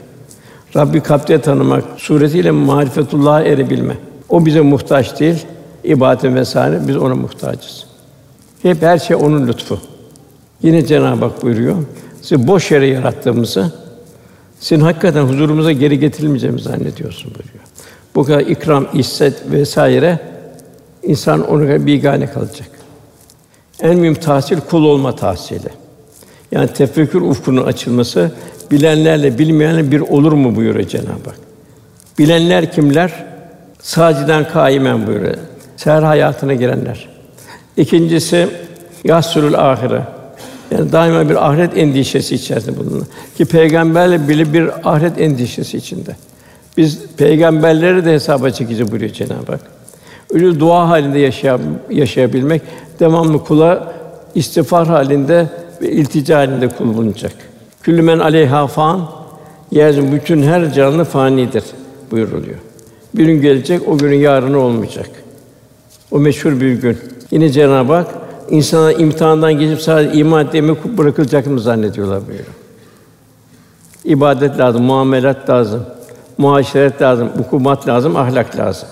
Rabbi 0.76 1.02
kalpte 1.02 1.42
tanımak 1.42 1.84
suretiyle 1.98 2.52
marifetullah'a 2.52 3.42
erebilme. 3.42 3.98
O 4.30 4.46
bize 4.46 4.62
muhtaç 4.62 5.20
değil. 5.20 5.46
İbadet 5.84 6.34
vesaire 6.34 6.80
biz 6.88 6.98
ona 6.98 7.16
muhtacız. 7.16 7.86
Hep 8.62 8.82
her 8.82 8.98
şey 8.98 9.16
onun 9.16 9.48
lütfu. 9.48 9.80
Yine 10.64 10.86
Cenab-ı 10.86 11.26
Hak 11.26 11.44
buyuruyor. 11.44 11.76
Sizi 12.22 12.48
boş 12.48 12.72
yere 12.72 12.88
yarattığımızı 12.88 13.72
senin 14.60 14.82
hakikaten 14.82 15.24
huzurumuza 15.24 15.72
geri 15.72 16.00
getirilmeyeceğimi 16.00 16.62
zannediyorsun 16.62 17.32
buyuruyor. 17.36 17.65
Bu 18.16 18.24
kadar 18.24 18.40
ikram, 18.40 18.88
isset 18.94 19.52
vesaire 19.52 20.20
insan 21.04 21.48
ona 21.52 21.86
bigane 21.86 22.26
kalacak. 22.26 22.70
En 23.82 24.00
mühim 24.00 24.16
tahsil 24.16 24.60
kul 24.60 24.84
olma 24.84 25.16
tahsili. 25.16 25.70
Yani 26.52 26.74
tefekkür 26.74 27.22
ufkunun 27.22 27.66
açılması, 27.66 28.32
bilenlerle 28.72 29.38
bilmeyenler 29.38 29.92
bir 29.92 30.00
olur 30.00 30.32
mu 30.32 30.56
buyuruyor 30.56 30.88
Cenab-ı 30.88 31.30
Hak. 31.30 31.38
Bilenler 32.20 32.72
kimler? 32.72 33.26
Saciden 33.82 34.48
kaimen 34.48 35.08
buyuruyor. 35.08 35.36
Seher 35.78 36.04
hayatına 36.04 36.54
girenler. 36.54 37.10
İkincisi 37.78 38.48
yasrul 39.04 39.54
ahire. 39.54 40.02
Yani 40.72 40.92
daima 40.92 41.30
bir 41.30 41.50
ahiret 41.50 41.78
endişesi 41.78 42.36
içerisinde 42.36 42.78
bulunur. 42.78 43.06
Ki 43.38 43.46
peygamberle 43.46 44.28
bile 44.28 44.54
bir 44.54 44.90
ahiret 44.90 45.22
endişesi 45.22 45.78
içinde. 45.78 46.16
Biz 46.78 47.00
peygamberleri 47.18 48.06
de 48.06 48.14
hesaba 48.14 48.50
çekici 48.50 48.92
buyuruyor 48.92 49.12
Cenab-ı 49.12 49.52
Hak. 49.52 49.62
Öyle 50.34 50.60
dua 50.60 50.90
halinde 50.90 51.20
yaşay 51.20 51.60
yaşayabilmek, 51.90 52.62
devamlı 53.00 53.44
kula 53.44 53.94
istiğfar 54.36 54.88
halinde 54.88 55.50
ve 55.82 55.92
iltica 55.92 56.38
halinde 56.38 56.68
kul 56.68 56.94
bulunacak. 56.94 57.32
Küllü 57.82 58.02
men 58.02 58.20
aleyha 58.20 58.68
fan, 58.68 59.10
yeryüzünün 59.72 60.12
bütün 60.12 60.42
her 60.42 60.74
canlı 60.74 61.04
fanidir 61.04 61.64
buyuruluyor. 62.12 62.58
Bir 63.14 63.26
gün 63.26 63.42
gelecek, 63.42 63.88
o 63.88 63.98
günün 63.98 64.20
yarını 64.20 64.60
olmayacak. 64.60 65.10
O 66.12 66.20
meşhur 66.20 66.62
bir 66.62 66.74
gün. 66.74 66.98
Yine 67.32 67.50
Cenab-ı 67.50 67.94
Hak 67.94 68.08
insana 68.50 68.92
imtihandan 68.92 69.54
geçip 69.54 69.82
sadece 69.82 70.14
iman 70.14 70.46
etmeyi 70.46 70.78
bırakılacak 70.98 71.48
mı 71.48 71.60
zannediyorlar 71.60 72.28
buyuruyor. 72.28 72.48
İbadet 74.04 74.60
lazım, 74.60 74.84
muamelat 74.84 75.50
lazım, 75.50 75.84
muaşeret 76.38 77.02
lazım, 77.02 77.30
hukumat 77.38 77.88
lazım, 77.88 78.16
ahlak 78.16 78.58
lazım. 78.58 78.90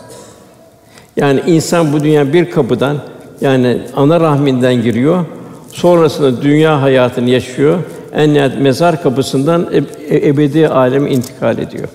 Yani 1.15 1.41
insan 1.47 1.93
bu 1.93 2.03
dünya 2.03 2.33
bir 2.33 2.51
kapıdan 2.51 2.97
yani 3.41 3.81
ana 3.95 4.19
rahminden 4.19 4.75
giriyor. 4.75 5.25
Sonrasında 5.71 6.41
dünya 6.41 6.81
hayatını 6.81 7.29
yaşıyor. 7.29 7.79
En 8.13 8.33
nihayet 8.33 8.61
mezar 8.61 9.03
kapısından 9.03 9.67
e- 10.09 10.29
ebedi 10.29 10.67
aleme 10.67 11.11
intikal 11.11 11.57
ediyor. 11.57 11.87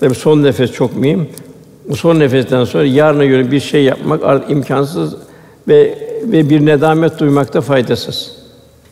Tabi 0.00 0.14
son 0.14 0.42
nefes 0.42 0.72
çok 0.72 0.96
mühim. 0.96 1.28
Bu 1.88 1.96
son 1.96 2.20
nefesten 2.20 2.64
sonra 2.64 2.84
yarına 2.84 3.24
göre 3.24 3.50
bir 3.50 3.60
şey 3.60 3.84
yapmak 3.84 4.24
artık 4.24 4.50
imkansız 4.50 5.14
ve 5.68 5.98
ve 6.22 6.50
bir 6.50 6.66
nedamet 6.66 7.18
duymakta 7.18 7.60
faydasız. 7.60 8.32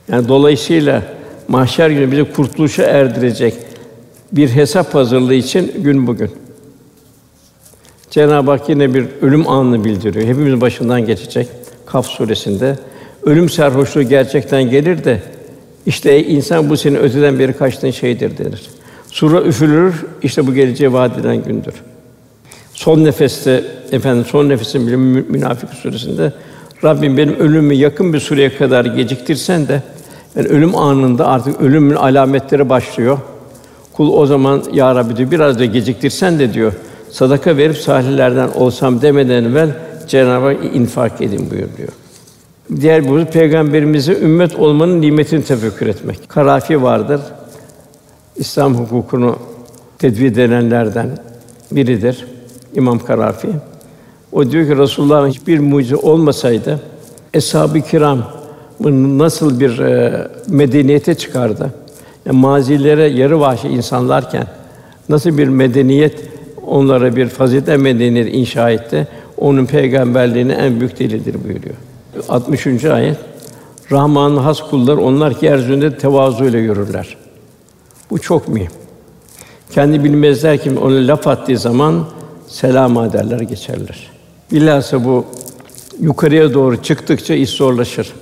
Yani 0.09 0.29
dolayısıyla 0.29 1.03
mahşer 1.49 1.91
günü 1.91 2.13
bizi 2.13 2.33
kurtuluşa 2.33 2.83
erdirecek 2.83 3.55
bir 4.37 4.49
hesap 4.49 4.95
hazırlığı 4.95 5.35
için 5.35 5.73
gün 5.83 6.07
bugün. 6.07 6.31
Cenab-ı 8.11 8.51
Hak 8.51 8.69
yine 8.69 8.95
bir 8.95 9.07
ölüm 9.23 9.49
anını 9.49 9.85
bildiriyor. 9.85 10.27
Hepimizin 10.27 10.61
başından 10.61 11.07
geçecek. 11.07 11.49
Kaf 11.87 12.07
suresinde 12.07 12.79
ölüm 13.23 13.49
serhoşluğu 13.49 14.03
gerçekten 14.03 14.71
gelir 14.71 15.05
de 15.05 15.23
işte 15.87 16.13
ey 16.13 16.37
insan 16.37 16.71
bu 16.71 16.77
senin 16.77 16.97
öteden 16.97 17.39
beri 17.39 17.53
kaçtığın 17.53 17.91
şeydir 17.91 18.39
denir. 18.39 18.63
Sura 19.07 19.43
üfürülür, 19.43 20.05
işte 20.23 20.47
bu 20.47 20.55
geleceği 20.55 20.93
vaat 20.93 21.19
edilen 21.19 21.45
gündür. 21.45 21.75
Son 22.75 23.05
nefeste 23.05 23.65
efendim 23.93 24.25
son 24.25 24.49
nefesin 24.49 24.87
bile 24.87 24.97
Münafık 24.97 25.71
suresinde 25.71 26.33
Rabbim 26.85 27.17
benim 27.17 27.37
ölümü 27.37 27.75
yakın 27.75 28.13
bir 28.13 28.21
süreye 28.21 28.57
kadar 28.57 28.85
geciktirsen 28.85 29.69
de 29.69 29.83
yani 30.37 30.49
ölüm 30.49 30.77
anında 30.77 31.27
artık 31.27 31.61
ölümün 31.61 31.95
alametleri 31.95 32.69
başlıyor. 32.69 33.19
Kul 33.97 34.13
o 34.13 34.27
zaman 34.27 34.63
ya 34.73 34.95
Rabbi 34.95 35.17
diyor 35.17 35.31
biraz 35.31 35.59
da 35.59 35.65
geciktirsen 35.65 36.39
de 36.39 36.55
diyor 36.55 36.73
sadaka 37.11 37.57
verip 37.57 37.77
salihlerden 37.77 38.49
olsam 38.49 39.03
demeden 39.03 39.45
evvel 39.45 39.71
Cenab-ı 40.09 40.53
infak 40.53 41.21
edin 41.21 41.51
buyuruyor. 41.51 41.89
Diğer 42.81 43.09
bu 43.09 43.25
peygamberimize 43.25 44.13
ümmet 44.13 44.57
olmanın 44.57 45.01
nimetini 45.01 45.45
tefekkür 45.45 45.87
etmek. 45.87 46.29
Karafi 46.29 46.83
vardır. 46.83 47.21
İslam 48.37 48.75
hukukunu 48.75 49.37
tedvir 49.99 50.33
edenlerden 50.33 51.19
biridir. 51.73 52.27
İmam 52.75 52.99
Karafi. 52.99 53.49
O 54.33 54.51
diyor 54.51 54.67
ki 54.67 54.77
Resulullah'ın 54.77 55.29
hiçbir 55.29 55.59
mucize 55.59 55.97
olmasaydı 55.97 56.81
eshab-ı 57.35 57.81
kiram 57.81 58.23
nasıl 59.19 59.61
bir 59.61 59.79
e, 59.79 60.29
medeniyete 60.49 61.15
çıkardı? 61.15 61.84
Yani 62.27 62.39
mazilere 62.39 63.07
yarı 63.07 63.41
vahşi 63.41 63.69
insanlarken 63.69 64.47
nasıl 65.09 65.39
bir 65.39 65.49
medeniyet 65.49 66.21
onlara 66.67 67.17
bir 67.17 67.29
fazilet 67.29 67.81
medeniyet 67.81 68.35
inşa 68.35 68.71
etti? 68.71 69.09
Onun 69.39 69.67
peygamberliğinin 69.67 70.55
en 70.55 70.81
büyük 70.81 70.99
delilidir 70.99 71.45
buyuruyor. 71.45 71.75
60. 72.29 72.85
ayet. 72.85 73.17
Rahman'ın 73.93 74.37
has 74.37 74.61
kullar 74.71 74.97
onlar 74.97 75.41
ki 75.41 75.47
yeryüzünde 75.47 75.99
tevazu 75.99 76.45
ile 76.45 76.59
yürürler. 76.59 77.17
Bu 78.11 78.19
çok 78.19 78.49
mühim. 78.49 78.71
Kendi 79.71 80.05
bilmezler 80.05 80.59
ki 80.59 80.79
onu 80.83 81.09
laf 81.09 81.27
attığı 81.27 81.59
zaman 81.59 82.05
selam 82.49 83.05
ederler 83.05 83.41
geçerler. 83.41 84.11
Bilhassa 84.53 85.05
bu 85.05 85.25
yukarıya 86.01 86.55
doğru 86.55 86.83
çıktıkça 86.83 87.35
iş 87.35 87.51
zorlaşır. 87.51 88.13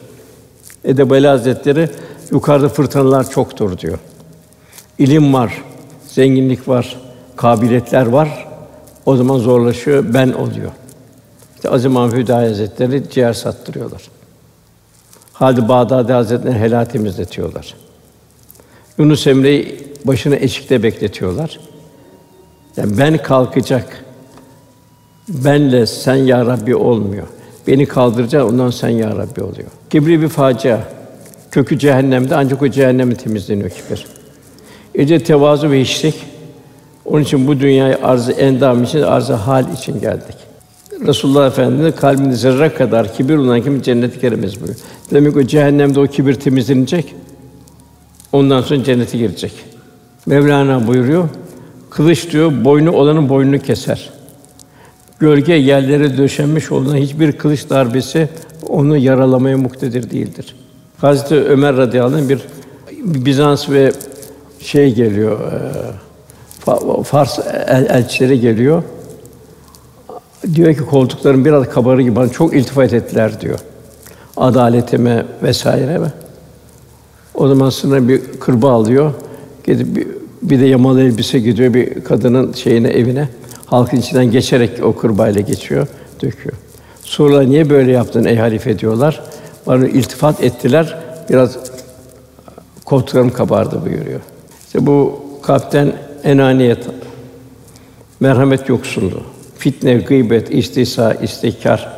Edebali 0.85 1.27
Hazretleri 1.27 1.89
yukarıda 2.33 2.69
fırtınalar 2.69 3.31
çoktur 3.31 3.79
diyor. 3.79 3.99
İlim 4.99 5.35
var, 5.35 5.63
zenginlik 6.07 6.69
var, 6.69 6.97
kabiliyetler 7.37 8.07
var. 8.07 8.49
O 9.07 9.17
zaman 9.17 9.39
zorlaşıyor, 9.39 10.05
ben 10.15 10.33
oluyor. 10.33 10.71
İşte 11.55 11.71
Aziz 11.71 11.93
Mahmud 11.93 12.29
Hazretleri 12.29 13.11
ciğer 13.11 13.33
sattırıyorlar. 13.33 14.03
Halid 15.33 15.69
Bağdadi 15.69 16.13
Hazretleri 16.13 16.59
helal 16.59 16.85
temizletiyorlar. 16.85 17.75
Yunus 18.99 19.27
Emre'yi 19.27 19.87
başını 20.05 20.37
eşikte 20.37 20.83
bekletiyorlar. 20.83 21.61
Yani 22.77 22.99
ben 22.99 23.19
kalkacak. 23.19 24.05
Benle 25.29 25.87
sen 25.87 26.15
ya 26.15 26.47
Rabbi 26.47 26.77
olmuyor. 26.77 27.27
Beni 27.67 27.87
kaldıracak 27.87 28.45
ondan 28.45 28.71
sen 28.71 28.89
ya 28.89 29.17
Rabbi 29.17 29.43
oluyor. 29.43 29.69
Kibri 29.91 30.23
bir 30.23 30.29
facia. 30.29 30.81
Kökü 31.53 31.79
cehennemde 31.79 32.37
ancak 32.37 32.63
o 32.63 32.69
cehennemi 32.69 33.15
temizleniyor 33.17 33.71
kibir. 33.71 34.07
Ece 34.95 35.19
tevazu 35.19 35.71
ve 35.71 35.81
hiçlik. 35.81 36.15
Onun 37.05 37.23
için 37.23 37.47
bu 37.47 37.61
dünyayı 37.61 37.99
arzı 38.03 38.33
endam 38.33 38.85
için, 38.85 39.03
arzı 39.03 39.33
hal 39.33 39.73
için 39.73 40.01
geldik. 40.01 40.37
Resulullah 41.07 41.47
Efendimiz 41.47 41.97
kalbinde 41.97 42.35
zerre 42.35 42.75
kadar 42.75 43.15
kibir 43.15 43.37
olan 43.37 43.63
kim 43.63 43.83
cennete 43.83 44.21
giremez 44.21 44.57
buyuruyor. 44.57 44.79
Demek 45.11 45.37
o 45.37 45.43
cehennemde 45.43 46.01
o 46.01 46.07
kibir 46.07 46.35
temizlenecek. 46.35 47.15
Ondan 48.33 48.63
sonra 48.63 48.85
cennete 48.85 49.19
girecek. 49.19 49.53
Mevlana 50.27 50.87
buyuruyor. 50.87 51.29
Kılıç 51.91 52.33
diyor 52.33 52.65
boynu 52.65 52.91
olanın 52.91 53.29
boynunu 53.29 53.59
keser. 53.59 54.11
Gölge 55.19 55.55
yerlere 55.55 56.19
döşenmiş 56.19 56.73
olan 56.73 56.97
hiçbir 56.97 57.33
kılıç 57.33 57.71
darbesi 57.71 58.29
onu 58.69 58.97
yaralamaya 58.97 59.59
muktedir 59.59 60.11
değildir. 60.11 60.55
Hazreti 61.03 61.35
Ömer 61.35 61.77
radıyallahu 61.77 62.17
anh 62.17 62.29
bir 62.29 62.41
Bizans 63.03 63.71
ve 63.71 63.93
şey 64.61 64.95
geliyor, 64.95 65.41
e, 66.71 67.03
Fars 67.05 67.39
el, 67.67 67.87
elçileri 67.91 68.41
geliyor. 68.41 68.83
Diyor 70.55 70.75
ki 70.75 70.81
koltuklarım 70.81 71.45
biraz 71.45 71.69
kabarı 71.69 72.03
gibi 72.03 72.17
bana 72.17 72.29
çok 72.29 72.55
iltifat 72.55 72.93
ettiler 72.93 73.41
diyor. 73.41 73.59
Adaletime 74.37 75.27
vesaire 75.43 75.99
mi? 75.99 76.13
O 77.35 77.49
zaman 77.49 77.71
sınır 77.71 78.09
bir 78.09 78.21
kırba 78.41 78.71
alıyor. 78.71 79.13
Gidip 79.65 79.97
bir, 79.97 80.07
bir 80.43 80.61
de 80.61 80.67
yamalı 80.67 81.03
elbise 81.03 81.39
gidiyor 81.39 81.75
bir 81.75 82.05
kadının 82.05 82.53
şeyine 82.53 82.89
evine. 82.89 83.29
Halkın 83.67 83.97
içinden 83.97 84.31
geçerek 84.31 84.71
o 84.85 84.97
kırbayla 84.97 85.41
geçiyor, 85.41 85.87
döküyor. 86.23 86.57
Sonra 87.03 87.43
niye 87.43 87.71
böyle 87.71 87.93
yaptın 87.93 88.25
ey 88.25 88.37
halife 88.37 88.79
diyorlar. 88.79 89.23
Bana 89.67 89.89
iltifat 89.89 90.43
ettiler. 90.43 90.99
Biraz 91.31 91.59
koltuklarım 92.85 93.31
kabardı 93.31 93.85
buyuruyor. 93.85 94.21
İşte 94.67 94.87
bu 94.87 95.21
kalpten 95.43 95.93
enaniyet, 96.25 96.87
merhamet 98.21 98.69
yoksunluğu, 98.69 99.23
fitne, 99.59 99.95
gıybet, 99.95 100.55
istihza, 100.55 101.15
istikrar, 101.15 101.93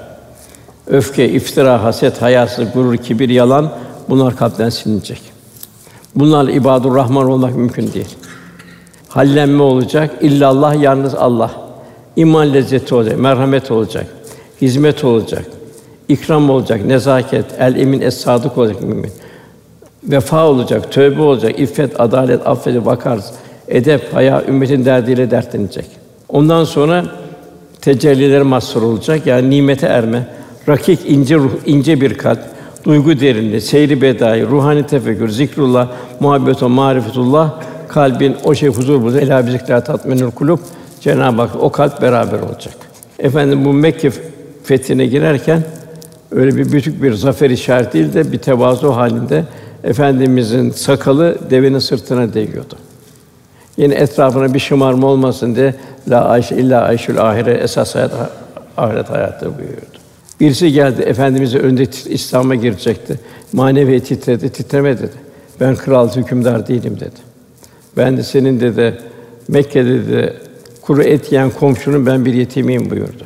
öfke, 0.86 1.28
iftira, 1.28 1.84
haset, 1.84 2.22
hayasızlık, 2.22 2.74
gurur, 2.74 2.96
kibir, 2.96 3.28
yalan 3.28 3.72
bunlar 4.08 4.36
kalpten 4.36 4.68
silinecek. 4.68 5.22
Bunlarla 6.14 6.50
ibadur 6.50 6.94
Rahman 6.94 7.30
olmak 7.30 7.56
mümkün 7.56 7.92
değil. 7.92 8.16
Hallenme 9.08 9.62
olacak. 9.62 10.10
İllallah 10.20 10.82
yalnız 10.82 11.14
Allah. 11.14 11.50
İman 12.16 12.54
lezzeti 12.54 12.94
olacak, 12.94 13.18
merhamet 13.18 13.70
olacak, 13.70 14.06
hizmet 14.60 15.04
olacak, 15.04 15.46
ikram 16.08 16.50
olacak, 16.50 16.84
nezaket, 16.84 17.44
el 17.58 17.76
emin 17.76 18.00
es 18.00 18.16
sadık 18.16 18.58
olacak 18.58 18.82
mümin. 18.82 19.10
Vefa 20.04 20.46
olacak, 20.46 20.92
tövbe 20.92 21.22
olacak, 21.22 21.58
iffet, 21.58 22.00
adalet, 22.00 22.46
affedip 22.46 22.86
vakar, 22.86 23.20
edep, 23.68 24.14
haya, 24.14 24.44
ümmetin 24.48 24.84
derdiyle 24.84 25.30
dertlenecek. 25.30 25.86
Ondan 26.28 26.64
sonra 26.64 27.04
tecellileri 27.80 28.42
mazhar 28.42 28.82
olacak. 28.82 29.26
Yani 29.26 29.50
nimete 29.50 29.86
erme, 29.86 30.26
rakik 30.68 31.00
ince 31.06 31.36
ruh, 31.36 31.52
ince 31.66 32.00
bir 32.00 32.14
kalp, 32.14 32.40
duygu 32.84 33.20
derinliği, 33.20 33.60
seyri 33.60 34.02
bedai, 34.02 34.46
ruhani 34.46 34.86
tefekkür, 34.86 35.28
zikrullah, 35.28 35.88
muhabbet 36.20 36.62
o 36.62 36.68
marifetullah 36.68 37.60
kalbin 37.88 38.36
o 38.44 38.54
şey 38.54 38.68
huzur 38.68 39.02
bulur. 39.02 39.16
Ela 39.16 39.46
bizikra 39.46 39.84
tatminül 39.84 40.30
kulub. 40.30 40.58
Cenab-ı 41.00 41.42
Hak 41.42 41.62
o 41.62 41.72
kalp 41.72 42.02
beraber 42.02 42.38
olacak. 42.38 42.74
Efendim 43.18 43.64
bu 43.64 43.72
Mekke 43.72 44.10
fethine 44.64 45.06
girerken 45.06 45.62
öyle 46.30 46.56
bir 46.56 46.72
büyük 46.72 47.02
bir 47.02 47.14
zafer 47.14 47.50
işareti 47.50 47.92
değil 47.92 48.14
de 48.14 48.32
bir 48.32 48.38
tevazu 48.38 48.92
halinde 48.92 49.44
efendimizin 49.84 50.70
sakalı 50.70 51.38
devenin 51.50 51.78
sırtına 51.78 52.34
değiyordu. 52.34 52.76
Yine 53.76 53.94
etrafına 53.94 54.54
bir 54.54 54.58
şımarma 54.58 55.06
olmasın 55.06 55.56
diye 55.56 55.74
la 56.08 56.24
ayşe 56.24 56.56
illa 56.56 56.82
ayşül 56.82 57.30
ahire 57.30 57.52
esas 57.52 57.94
hayat 57.94 58.12
ahiret 58.76 59.10
hayatı 59.10 59.46
buyuruyordu. 59.46 59.98
Birisi 60.40 60.72
geldi 60.72 61.02
efendimize 61.02 61.58
önde 61.58 61.86
İslam'a 62.06 62.54
girecekti. 62.54 63.20
Manevi 63.52 64.00
titredi, 64.00 64.50
titreme 64.50 64.98
dedi. 64.98 65.10
Ben 65.60 65.76
kral 65.76 66.16
hükümdar 66.16 66.66
değilim 66.66 66.96
dedi. 67.00 67.20
Ben 67.96 68.16
de 68.16 68.22
senin 68.22 68.60
dedi 68.60 68.98
Mekke'de 69.48 70.08
de 70.08 70.36
kuru 70.82 71.02
et 71.02 71.32
yiyen 71.32 71.50
komşunun 71.50 72.06
ben 72.06 72.24
bir 72.24 72.34
yetimiyim 72.34 72.90
buyurdu. 72.90 73.24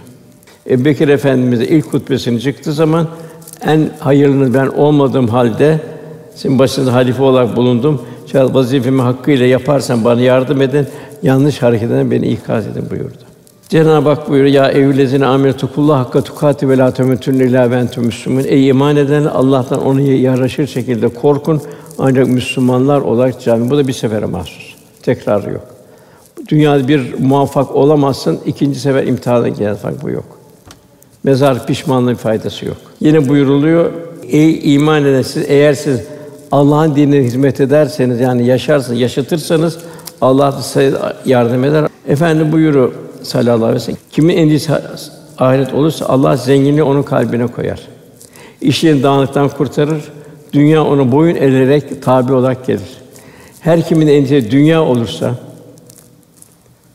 Ebu 0.68 0.84
Bekir 0.84 1.08
Efendimiz 1.08 1.60
ilk 1.60 1.86
hutbesini 1.86 2.40
çıktığı 2.40 2.72
zaman 2.72 3.08
en 3.66 3.90
hayırlı 4.00 4.54
ben 4.54 4.66
olmadığım 4.66 5.28
halde 5.28 5.80
sizin 6.34 6.58
başınızda 6.58 6.92
halife 6.92 7.22
olarak 7.22 7.56
bulundum. 7.56 8.02
Şayet 8.32 8.54
vazifemi 8.54 9.02
hakkıyla 9.02 9.46
yaparsan 9.46 10.04
bana 10.04 10.20
yardım 10.20 10.62
edin. 10.62 10.86
Yanlış 11.22 11.62
hareket 11.62 11.90
eden 11.90 12.10
beni 12.10 12.28
ikaz 12.28 12.66
edin 12.66 12.90
buyurdu. 12.90 13.18
Cenab-ı 13.68 14.08
Hak 14.08 14.28
buyuruyor 14.28 14.54
ya 14.54 14.70
eyyühellezine 14.70 15.26
amentu 15.26 15.74
kullah 15.74 15.98
hakka 15.98 16.22
tukati 16.22 16.68
ve 16.68 16.78
la 16.78 16.90
temutunne 16.90 17.44
illa 17.44 17.70
ve 17.70 17.86
müslümun. 17.96 18.44
Ey 18.44 18.68
iman 18.68 18.96
eden 18.96 19.24
Allah'tan 19.24 19.86
onu 19.86 20.00
yaraşır 20.00 20.66
şekilde 20.66 21.08
korkun 21.08 21.62
ancak 21.98 22.28
Müslümanlar 22.28 23.00
olarak 23.00 23.40
cami. 23.40 23.70
Bu 23.70 23.76
da 23.76 23.88
bir 23.88 23.92
sefere 23.92 24.26
mahsus. 24.26 24.74
Tekrar 25.02 25.50
yok. 25.50 25.66
Dünyada 26.48 26.88
bir 26.88 27.14
muvaffak 27.18 27.74
olamazsın, 27.76 28.38
ikinci 28.46 28.80
sefer 28.80 29.06
imtihana 29.06 29.48
gelmek 29.48 30.02
bu 30.02 30.10
yok. 30.10 30.37
Mezar 31.28 31.66
pişmanlığı 31.66 32.14
faydası 32.14 32.66
yok. 32.66 32.76
Yine 33.00 33.28
buyuruluyor, 33.28 33.92
ey 34.28 34.74
iman 34.74 35.04
eden 35.04 35.22
siz 35.22 35.44
eğer 35.48 35.74
siz 35.74 36.00
Allah'ın 36.52 36.96
dinine 36.96 37.24
hizmet 37.24 37.60
ederseniz 37.60 38.20
yani 38.20 38.46
yaşarsınız, 38.46 39.00
yaşatırsanız 39.00 39.78
Allah 40.20 40.52
size 40.52 40.92
yardım 41.24 41.64
eder. 41.64 41.84
Efendi 42.08 42.52
buyuru 42.52 42.94
sallallahu 43.22 43.64
aleyhi 43.64 43.74
ve 43.74 43.80
sellem. 43.80 43.98
Kimin 44.12 44.36
endişesi 44.36 44.72
ahiret 45.38 45.74
olursa 45.74 46.06
Allah 46.06 46.36
zenginliği 46.36 46.82
onun 46.82 47.02
kalbine 47.02 47.46
koyar. 47.46 47.80
İşini 48.60 49.02
dağınıktan 49.02 49.48
kurtarır. 49.48 50.02
Dünya 50.52 50.84
onu 50.84 51.12
boyun 51.12 51.36
eğerek 51.36 52.02
tabi 52.02 52.32
olarak 52.32 52.66
gelir. 52.66 52.98
Her 53.60 53.88
kimin 53.88 54.06
endişesi 54.06 54.50
dünya 54.50 54.82
olursa 54.82 55.34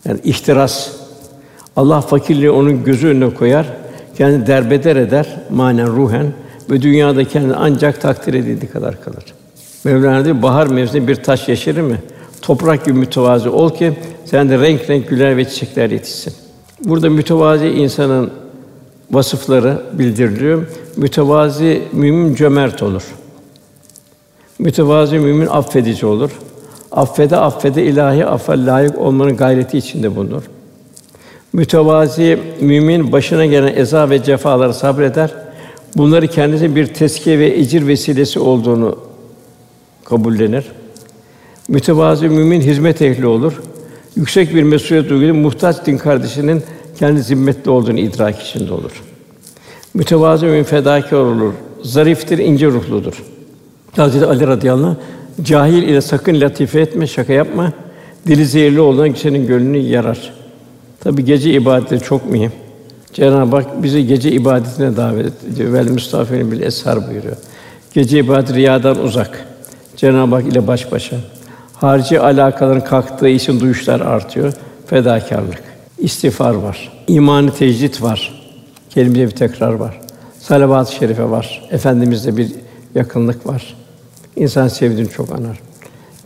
yani 0.05 0.19
ihtiras 0.23 0.89
Allah 1.75 2.01
fakirliği 2.01 2.51
onun 2.51 2.83
gözü 2.83 3.07
önüne 3.07 3.33
koyar. 3.33 3.82
Kendi 4.17 4.47
derbeder 4.47 4.95
eder 4.95 5.27
manen 5.49 5.87
ruhen 5.87 6.33
ve 6.69 6.81
dünyada 6.81 7.23
kendini 7.23 7.53
ancak 7.53 8.01
takdir 8.01 8.33
edildiği 8.33 8.71
kadar 8.71 9.03
kalır. 9.03 9.23
Mevlana 9.83 10.25
diyor, 10.25 10.41
bahar 10.41 10.67
mevsiminde 10.67 11.07
bir 11.07 11.15
taş 11.15 11.49
yeşerir 11.49 11.81
mi? 11.81 12.01
Toprak 12.41 12.85
gibi 12.85 12.97
mütevazi 12.97 13.49
ol 13.49 13.73
ki 13.73 13.93
sen 14.25 14.49
de 14.49 14.59
renk 14.59 14.89
renk 14.89 15.09
güler 15.09 15.37
ve 15.37 15.49
çiçekler 15.49 15.89
yetişsin. 15.89 16.33
Burada 16.85 17.09
mütevazi 17.09 17.67
insanın 17.67 18.31
vasıfları 19.11 19.81
bildiriliyor. 19.93 20.67
Mütevazi 20.97 21.81
mümin 21.93 22.35
cömert 22.35 22.83
olur. 22.83 23.03
Mütevazi 24.59 25.19
mümin 25.19 25.47
affedici 25.47 26.05
olur. 26.05 26.31
Affede 26.91 27.37
affede 27.37 27.83
ilahi 27.83 28.25
affa 28.25 28.53
layık 28.53 28.97
olmanın 28.97 29.37
gayreti 29.37 29.77
içinde 29.77 30.15
bulunur. 30.15 30.43
Mütevazi 31.53 32.39
mümin 32.61 33.11
başına 33.11 33.45
gelen 33.45 33.73
eza 33.75 34.09
ve 34.09 34.23
cefaları 34.23 34.73
sabreder. 34.73 35.31
Bunları 35.97 36.27
kendisi 36.27 36.75
bir 36.75 36.87
teskiye 36.87 37.39
ve 37.39 37.55
ecir 37.55 37.87
vesilesi 37.87 38.39
olduğunu 38.39 38.97
kabullenir. 40.05 40.65
Mütevazi 41.67 42.29
mümin 42.29 42.61
hizmet 42.61 43.01
ehli 43.01 43.27
olur. 43.27 43.61
Yüksek 44.15 44.55
bir 44.55 44.63
mesuliyet 44.63 45.09
duyguyu 45.09 45.33
muhtaç 45.33 45.85
din 45.85 45.97
kardeşinin 45.97 46.63
kendi 46.99 47.21
zimmetli 47.21 47.71
olduğunu 47.71 47.99
idrak 47.99 48.41
içinde 48.41 48.73
olur. 48.73 49.03
Mütevazi 49.93 50.45
mümin 50.45 50.63
fedakâr 50.63 51.17
olur. 51.17 51.53
Zariftir, 51.83 52.37
ince 52.37 52.67
ruhludur. 52.67 53.23
Hazreti 53.95 54.25
Ali 54.25 54.47
radıyallahu 54.47 54.87
anh, 54.87 55.45
cahil 55.45 55.83
ile 55.83 56.01
sakın 56.01 56.41
latife 56.41 56.81
etme, 56.81 57.07
şaka 57.07 57.33
yapma. 57.33 57.73
Dili 58.27 58.45
zehirli 58.45 58.79
olan 58.79 59.13
kişinin 59.13 59.47
gönlünü 59.47 59.77
yarar. 59.77 60.42
Tabi 61.03 61.25
gece 61.25 61.53
ibadeti 61.53 61.99
çok 62.05 62.31
mühim. 62.31 62.51
Cenab-ı 63.13 63.55
Hak 63.55 63.83
bizi 63.83 64.07
gece 64.07 64.31
ibadetine 64.31 64.97
davet 64.97 65.43
ediyor. 65.51 65.73
Vel 65.73 65.87
müstafinin 65.87 66.51
bil 66.51 66.61
eshar 66.61 67.07
buyuruyor. 67.09 67.35
Gece 67.93 68.19
ibadet 68.19 68.53
riyadan 68.53 68.99
uzak. 68.99 69.45
Cenab-ı 69.97 70.35
Hak 70.35 70.45
ile 70.45 70.67
baş 70.67 70.91
başa. 70.91 71.15
Harici 71.73 72.19
alakaların 72.19 72.83
kalktığı 72.83 73.27
için 73.27 73.59
duyuşlar 73.59 74.01
artıyor. 74.01 74.53
Fedakarlık, 74.87 75.63
istiğfar 75.97 76.53
var. 76.53 76.91
İmanı 77.07 77.53
tecdit 77.53 78.01
var. 78.01 78.43
Kelimede 78.89 79.27
bir 79.27 79.31
tekrar 79.31 79.73
var. 79.73 79.99
Salavat-ı 80.39 80.93
şerife 80.93 81.29
var. 81.29 81.67
Efendimizle 81.71 82.37
bir 82.37 82.51
yakınlık 82.95 83.47
var. 83.47 83.75
İnsan 84.35 84.67
sevdiğini 84.67 85.09
çok 85.09 85.31
anar. 85.31 85.59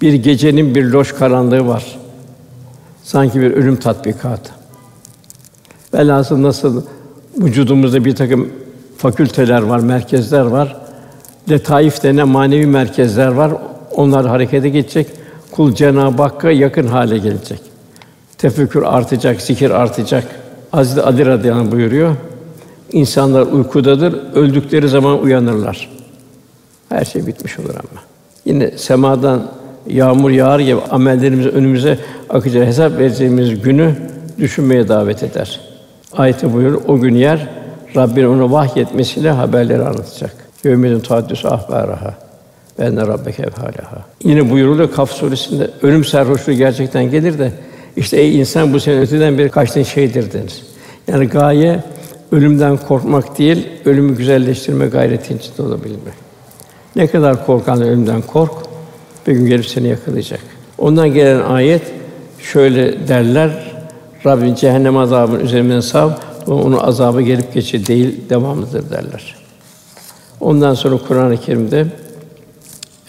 Bir 0.02 0.14
gecenin 0.14 0.76
bir 0.76 0.84
loş 0.84 1.12
karanlığı 1.14 1.68
var. 1.68 1.98
Sanki 3.04 3.42
bir 3.42 3.52
ölüm 3.52 3.76
tatbikatı. 3.76 4.57
Velhasıl 5.94 6.42
nasıl 6.42 6.84
vücudumuzda 7.38 8.06
bir 8.06 8.16
takım 8.16 8.50
fakülteler 8.98 9.62
var, 9.62 9.80
merkezler 9.80 10.42
var. 10.42 10.78
Letaif 11.50 12.04
denen 12.04 12.28
manevi 12.28 12.66
merkezler 12.66 13.28
var. 13.28 13.52
Onlar 13.96 14.28
harekete 14.28 14.70
geçecek. 14.70 15.08
Kul 15.52 15.74
Cenab-ı 15.76 16.22
Hakk'a 16.22 16.52
yakın 16.52 16.88
hale 16.88 17.18
gelecek. 17.18 17.60
Tefekkür 18.38 18.84
artacak, 18.84 19.42
zikir 19.42 19.72
artacak. 19.72 20.24
Hazreti 20.72 21.02
Ali 21.02 21.26
radıyallahu 21.26 21.72
buyuruyor. 21.72 22.16
İnsanlar 22.92 23.42
uykudadır, 23.42 24.16
öldükleri 24.36 24.90
zaman 24.90 25.22
uyanırlar. 25.22 25.90
Her 26.90 27.06
şey 27.06 27.28
bitmiş 27.28 27.60
olur 27.60 27.70
ama. 27.70 28.02
Yine 28.46 28.78
semadan 28.78 29.42
yağmur 29.88 30.30
yağar 30.30 30.60
gibi 30.60 30.80
amellerimiz 30.90 31.46
önümüze 31.46 32.00
akacak 32.30 32.68
hesap 32.68 32.98
vereceğimiz 32.98 33.62
günü 33.62 33.96
düşünmeye 34.40 34.88
davet 34.88 35.24
eder. 35.24 35.60
Ayette 36.18 36.54
buyuruyor, 36.54 36.82
o 36.88 37.00
gün 37.00 37.16
yer 37.16 37.48
Rabbin 37.96 38.26
onu 38.26 38.52
vahyetmesiyle 38.52 39.32
haberleri 39.32 39.84
anlatacak. 39.84 40.36
Yevmidin 40.64 41.00
tuhaddüsü 41.00 41.48
ahbaraha. 41.48 42.14
Ben 42.80 42.98
de 42.98 43.02
rabbeke 43.02 43.44
efhalaha. 43.44 44.06
Yine 44.24 44.52
buyuruluyor 44.52 44.92
Kaf 44.92 45.12
suresinde 45.12 45.70
ölüm 45.82 46.06
sarhoşluğu 46.06 46.54
gerçekten 46.54 47.12
gelir 47.12 47.40
de 47.40 47.52
işte 47.96 48.18
ey 48.18 48.40
insan 48.40 48.74
bu 48.74 48.80
senin 48.80 49.02
öteden 49.02 49.38
beri 49.38 49.50
kaçtığın 49.50 49.84
şeydir 49.84 50.34
denir. 50.34 50.64
Yani 51.08 51.28
gaye 51.28 51.84
ölümden 52.32 52.78
korkmak 52.78 53.38
değil, 53.38 53.68
ölümü 53.86 54.18
güzelleştirme 54.18 54.88
gayreti 54.88 55.34
içinde 55.34 55.62
olabilmek. 55.62 56.14
Ne 56.96 57.08
kadar 57.08 57.46
korkan 57.46 57.82
ölümden 57.82 58.22
kork, 58.22 58.52
bir 59.28 59.34
gün 59.34 59.46
gelip 59.46 59.66
seni 59.66 59.88
yakalayacak. 59.88 60.40
Ondan 60.78 61.14
gelen 61.14 61.40
ayet 61.40 61.82
şöyle 62.40 63.08
derler: 63.08 63.76
Rabbin 64.26 64.56
cehennem 64.56 64.98
azabının 64.98 65.40
üzerinden 65.40 65.80
sav, 65.80 66.12
onun 66.48 66.78
azabı 66.78 67.22
gelip 67.22 67.54
geçici 67.54 67.88
değil, 67.88 68.30
devamlıdır 68.30 68.90
derler. 68.90 69.36
Ondan 70.40 70.74
sonra 70.74 70.98
Kur'an-ı 71.08 71.38
Kerim'de 71.38 71.88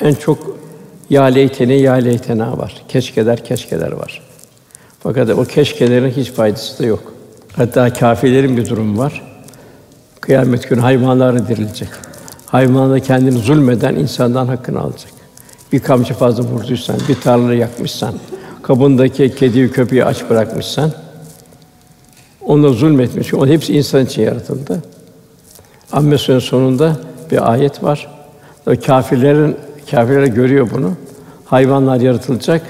en 0.00 0.14
çok 0.14 0.38
ya 1.11 1.24
leyteni 1.24 1.80
ya 1.80 1.92
leytena 1.92 2.59
var. 2.59 2.82
Keşkeler 2.88 3.44
keşkeler 3.44 3.92
var. 3.92 4.22
Fakat 5.00 5.30
o 5.30 5.44
keşkelerin 5.44 6.11
hiç 6.11 6.30
faydası 6.30 6.82
da 6.82 6.86
yok. 6.86 7.12
Hatta 7.56 7.92
kâfirlerin 7.92 8.56
bir 8.56 8.68
durum 8.68 8.98
var. 8.98 9.22
Kıyamet 10.20 10.68
günü 10.68 10.80
hayvanlar 10.80 11.48
dirilecek. 11.48 11.88
Hayvanlar 12.46 13.00
kendini 13.00 13.38
zulmeden 13.38 13.94
insandan 13.94 14.46
hakkını 14.46 14.80
alacak. 14.80 15.12
Bir 15.72 15.80
kamçı 15.80 16.14
fazla 16.14 16.42
vurduysan, 16.42 16.96
bir 17.09 17.14
tarla 17.14 17.54
yakmışsan, 17.54 18.14
kabındaki 18.68 19.34
kediyi 19.34 19.70
köpeği 19.70 20.04
aç 20.04 20.30
bırakmışsan, 20.30 20.90
Ona 22.46 22.68
zulmetmiş. 22.68 23.34
O 23.34 23.46
hepsi 23.46 23.76
insan 23.76 24.04
için 24.04 24.22
yaratıldı. 24.22 24.82
Amme 25.92 26.18
sonunda 26.18 26.96
bir 27.30 27.52
ayet 27.52 27.82
var. 27.82 28.08
O 28.66 28.72
kâfirlerin 28.86 29.56
kâfirler 29.90 30.26
görüyor 30.26 30.68
bunu. 30.74 30.92
Hayvanlar 31.44 32.00
yaratılacak. 32.00 32.62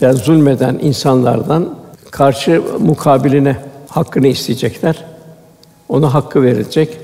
Yani 0.00 0.16
zulmeden 0.16 0.78
insanlardan 0.82 1.74
karşı 2.10 2.62
mukabiline 2.78 3.56
hakkını 3.88 4.26
isteyecekler. 4.26 5.04
Ona 5.88 6.14
hakkı 6.14 6.42
verilecek. 6.42 6.98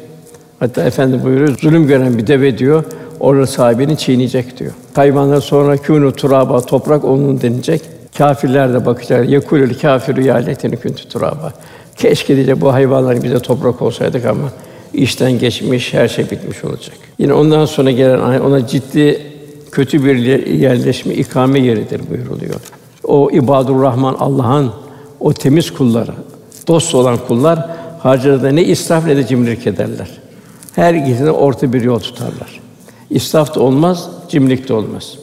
Hatta 0.59 0.83
efendi 0.83 1.25
buyuruyor, 1.25 1.59
zulüm 1.59 1.87
gören 1.87 2.19
bir 2.19 2.27
deve 2.27 2.59
diyor, 2.59 2.85
orada 3.21 3.47
sahibini 3.47 3.97
çiğneyecek 3.97 4.59
diyor. 4.59 4.73
Hayvanlar 4.95 5.41
sonra 5.41 5.75
kûnû 5.75 6.13
turaba, 6.13 6.61
toprak 6.61 7.05
onun 7.05 7.41
denilecek. 7.41 7.98
Kâfirler 8.19 8.75
de 8.75 8.87
bakacak. 8.87 9.29
Yekulül 9.29 9.79
kâfiru 9.79 10.23
ya 10.23 10.37
leyteni 10.37 10.77
kuntu 10.77 11.09
turaba. 11.09 11.53
Keşke 11.97 12.37
diyecek 12.37 12.61
bu 12.61 12.73
hayvanlar 12.73 13.23
bize 13.23 13.39
toprak 13.39 13.83
olsaydık 13.83 14.27
ama 14.27 14.53
işten 14.95 15.39
geçmiş, 15.39 15.95
her 15.95 16.09
şey 16.09 16.31
bitmiş 16.31 16.65
olacak. 16.65 16.97
Yine 17.19 17.33
ondan 17.33 17.65
sonra 17.65 17.91
gelen 17.91 18.21
ayet 18.21 18.43
ona 18.43 18.67
ciddi 18.67 19.23
kötü 19.73 20.05
bir 20.05 20.47
yerleşme, 20.47 21.15
ikame 21.15 21.61
yeridir 21.61 22.01
buyuruluyor. 22.11 22.61
O 23.05 23.31
ibadur 23.33 23.83
Rahman 23.83 24.15
Allah'ın 24.15 24.73
o 25.21 25.33
temiz 25.33 25.71
kulları, 25.71 26.13
dost 26.69 26.95
olan 26.95 27.19
kullar 27.29 27.71
harcarda 27.99 28.51
ne 28.51 28.65
israf 28.65 29.07
ne 29.07 29.17
de 29.17 29.27
cimrilik 29.27 29.67
ederler. 29.67 30.09
Her 30.75 30.95
ikisine 30.95 31.31
orta 31.31 31.73
bir 31.73 31.83
yol 31.83 31.99
tutarlar. 31.99 32.61
İsraf 33.11 33.55
da 33.55 33.61
olmaz, 33.61 34.09
cimrilik 34.29 34.69
de 34.69 34.75
olmaz. 34.75 35.19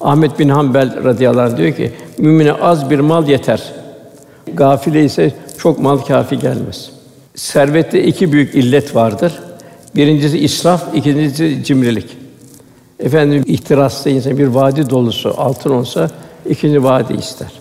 Ahmet 0.00 0.38
bin 0.38 0.48
Hanbel 0.48 1.04
radıyallahu 1.04 1.56
diyor 1.56 1.72
ki, 1.72 1.92
mümine 2.18 2.52
az 2.52 2.90
bir 2.90 3.00
mal 3.00 3.28
yeter. 3.28 3.62
Gafile 4.54 5.04
ise 5.04 5.32
çok 5.58 5.78
mal 5.78 5.98
kafi 5.98 6.38
gelmez. 6.38 6.90
Servette 7.34 8.04
iki 8.04 8.32
büyük 8.32 8.54
illet 8.54 8.94
vardır. 8.94 9.32
Birincisi 9.96 10.38
israf, 10.38 10.94
ikincisi 10.94 11.64
cimrilik. 11.64 12.16
Efendim 13.00 13.44
ihtiraslı 13.46 14.10
insan 14.10 14.38
bir 14.38 14.46
vadi 14.46 14.90
dolusu 14.90 15.34
altın 15.36 15.70
olsa 15.70 16.10
ikinci 16.48 16.84
vadi 16.84 17.12
ister. 17.12 17.52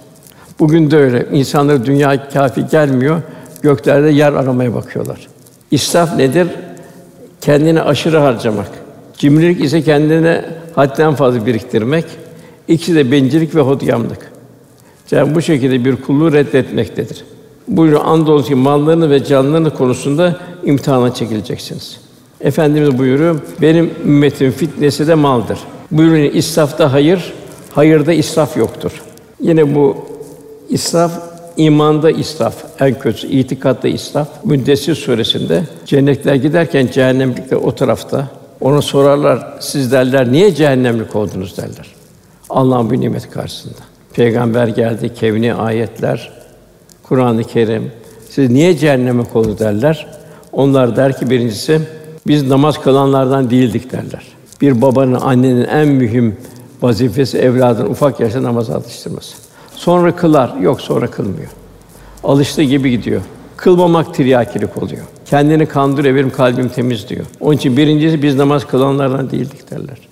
Bugün 0.59 0.91
de 0.91 0.97
öyle. 0.97 1.27
İnsanlar 1.31 1.85
dünya 1.85 2.29
kafi 2.29 2.67
gelmiyor, 2.67 3.21
göklerde 3.61 4.09
yer 4.09 4.33
aramaya 4.33 4.73
bakıyorlar. 4.73 5.27
İsraf 5.71 6.15
nedir? 6.17 6.47
Kendini 7.41 7.81
aşırı 7.81 8.17
harcamak. 8.17 8.69
Cimrilik 9.17 9.63
ise 9.63 9.81
kendine 9.81 10.45
hadden 10.75 11.15
fazla 11.15 11.45
biriktirmek. 11.45 12.05
İkisi 12.69 12.95
de 12.95 13.11
bencillik 13.11 13.55
ve 13.55 13.61
hodgamlık. 13.61 14.31
Yani 15.11 15.35
bu 15.35 15.41
şekilde 15.41 15.85
bir 15.85 15.95
kulluğu 15.95 16.33
reddetmektedir. 16.33 17.23
Buyuruyor 17.67 18.05
andolsun 18.05 18.47
ki 18.47 18.55
mallarını 18.55 19.09
ve 19.09 19.23
canlarını 19.23 19.73
konusunda 19.73 20.35
imtihana 20.63 21.13
çekileceksiniz. 21.13 21.99
Efendimiz 22.41 22.97
buyuruyor, 22.97 23.39
benim 23.61 23.91
ümmetim 24.05 24.51
fitnesi 24.51 25.07
de 25.07 25.15
maldır. 25.15 25.59
Buyuruyor, 25.91 26.33
israfta 26.33 26.93
hayır, 26.93 27.33
hayırda 27.71 28.13
israf 28.13 28.57
yoktur. 28.57 28.91
Yine 29.41 29.75
bu 29.75 29.97
israf 30.69 31.11
imanda 31.57 32.11
israf 32.11 32.55
en 32.79 32.99
kötüsü, 32.99 33.27
itikatta 33.27 33.87
israf. 33.87 34.27
Müddessir 34.43 34.95
suresinde 34.95 35.63
cennetler 35.85 36.35
giderken 36.35 36.87
cehennemlikler 36.87 37.57
o 37.57 37.75
tarafta. 37.75 38.27
Ona 38.61 38.81
sorarlar, 38.81 39.57
siz 39.59 39.91
derler, 39.91 40.31
niye 40.31 40.55
cehennemlik 40.55 41.15
oldunuz 41.15 41.57
derler. 41.57 41.98
Allah'ın 42.49 42.89
bu 42.89 43.01
nimeti 43.01 43.29
karşısında. 43.29 43.79
Peygamber 44.13 44.67
geldi, 44.67 45.13
kevni 45.13 45.53
ayetler, 45.53 46.31
Kur'an-ı 47.03 47.43
Kerim. 47.43 47.91
Siz 48.29 48.49
niye 48.49 48.77
cehenneme 48.77 49.23
kolu 49.23 49.59
derler? 49.59 50.07
Onlar 50.51 50.95
der 50.95 51.19
ki 51.19 51.29
birincisi 51.29 51.81
biz 52.27 52.47
namaz 52.47 52.81
kılanlardan 52.81 53.49
değildik 53.49 53.91
derler. 53.91 54.23
Bir 54.61 54.81
babanın, 54.81 55.13
annenin 55.13 55.65
en 55.65 55.87
mühim 55.87 56.37
vazifesi 56.81 57.37
evladın 57.37 57.85
ufak 57.85 58.19
yaşta 58.19 58.43
namaz 58.43 58.69
alıştırması. 58.69 59.35
Sonra 59.75 60.15
kılar, 60.15 60.55
yok 60.55 60.81
sonra 60.81 61.07
kılmıyor. 61.07 61.49
Alıştığı 62.23 62.63
gibi 62.63 62.91
gidiyor. 62.91 63.21
Kılmamak 63.57 64.13
tiryakilik 64.13 64.83
oluyor. 64.83 65.05
Kendini 65.25 65.65
kandırıyor, 65.65 66.15
benim 66.15 66.29
kalbim 66.29 66.69
temiz 66.69 67.09
diyor. 67.09 67.25
Onun 67.39 67.55
için 67.55 67.77
birincisi 67.77 68.23
biz 68.23 68.35
namaz 68.35 68.67
kılanlardan 68.67 69.31
değildik 69.31 69.71
derler. 69.71 70.08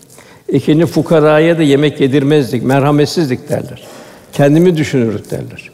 İkinci 0.50 0.86
fukaraya 0.86 1.58
da 1.58 1.64
yemek 1.64 2.02
yedirmezdik, 2.02 2.64
merhametsizdik 2.64 3.50
derler. 3.50 3.88
Kendimi 4.34 4.78
düşünürük 4.78 5.32
derler. 5.32 5.72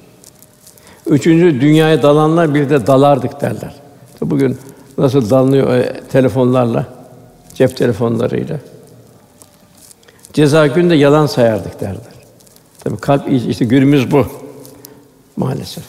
Üçüncü 1.08 1.62
dünyaya 1.62 2.04
dalanlar 2.04 2.54
bir 2.54 2.70
de 2.70 2.88
dalardık 2.88 3.42
derler. 3.42 3.76
Bugün 4.22 4.58
nasıl 4.98 5.30
dalanıyor 5.30 5.74
e, 5.74 6.02
telefonlarla, 6.12 6.86
cep 7.54 7.78
telefonlarıyla. 7.78 8.60
Ceza 10.34 10.68
günde 10.68 10.96
yalan 10.96 11.26
sayardık 11.26 11.82
derler. 11.82 12.14
Tabii 12.84 12.98
kalp 12.98 13.32
işte 13.32 13.66
günümüz 13.66 14.12
bu 14.12 14.28
maalesef. 15.36 15.84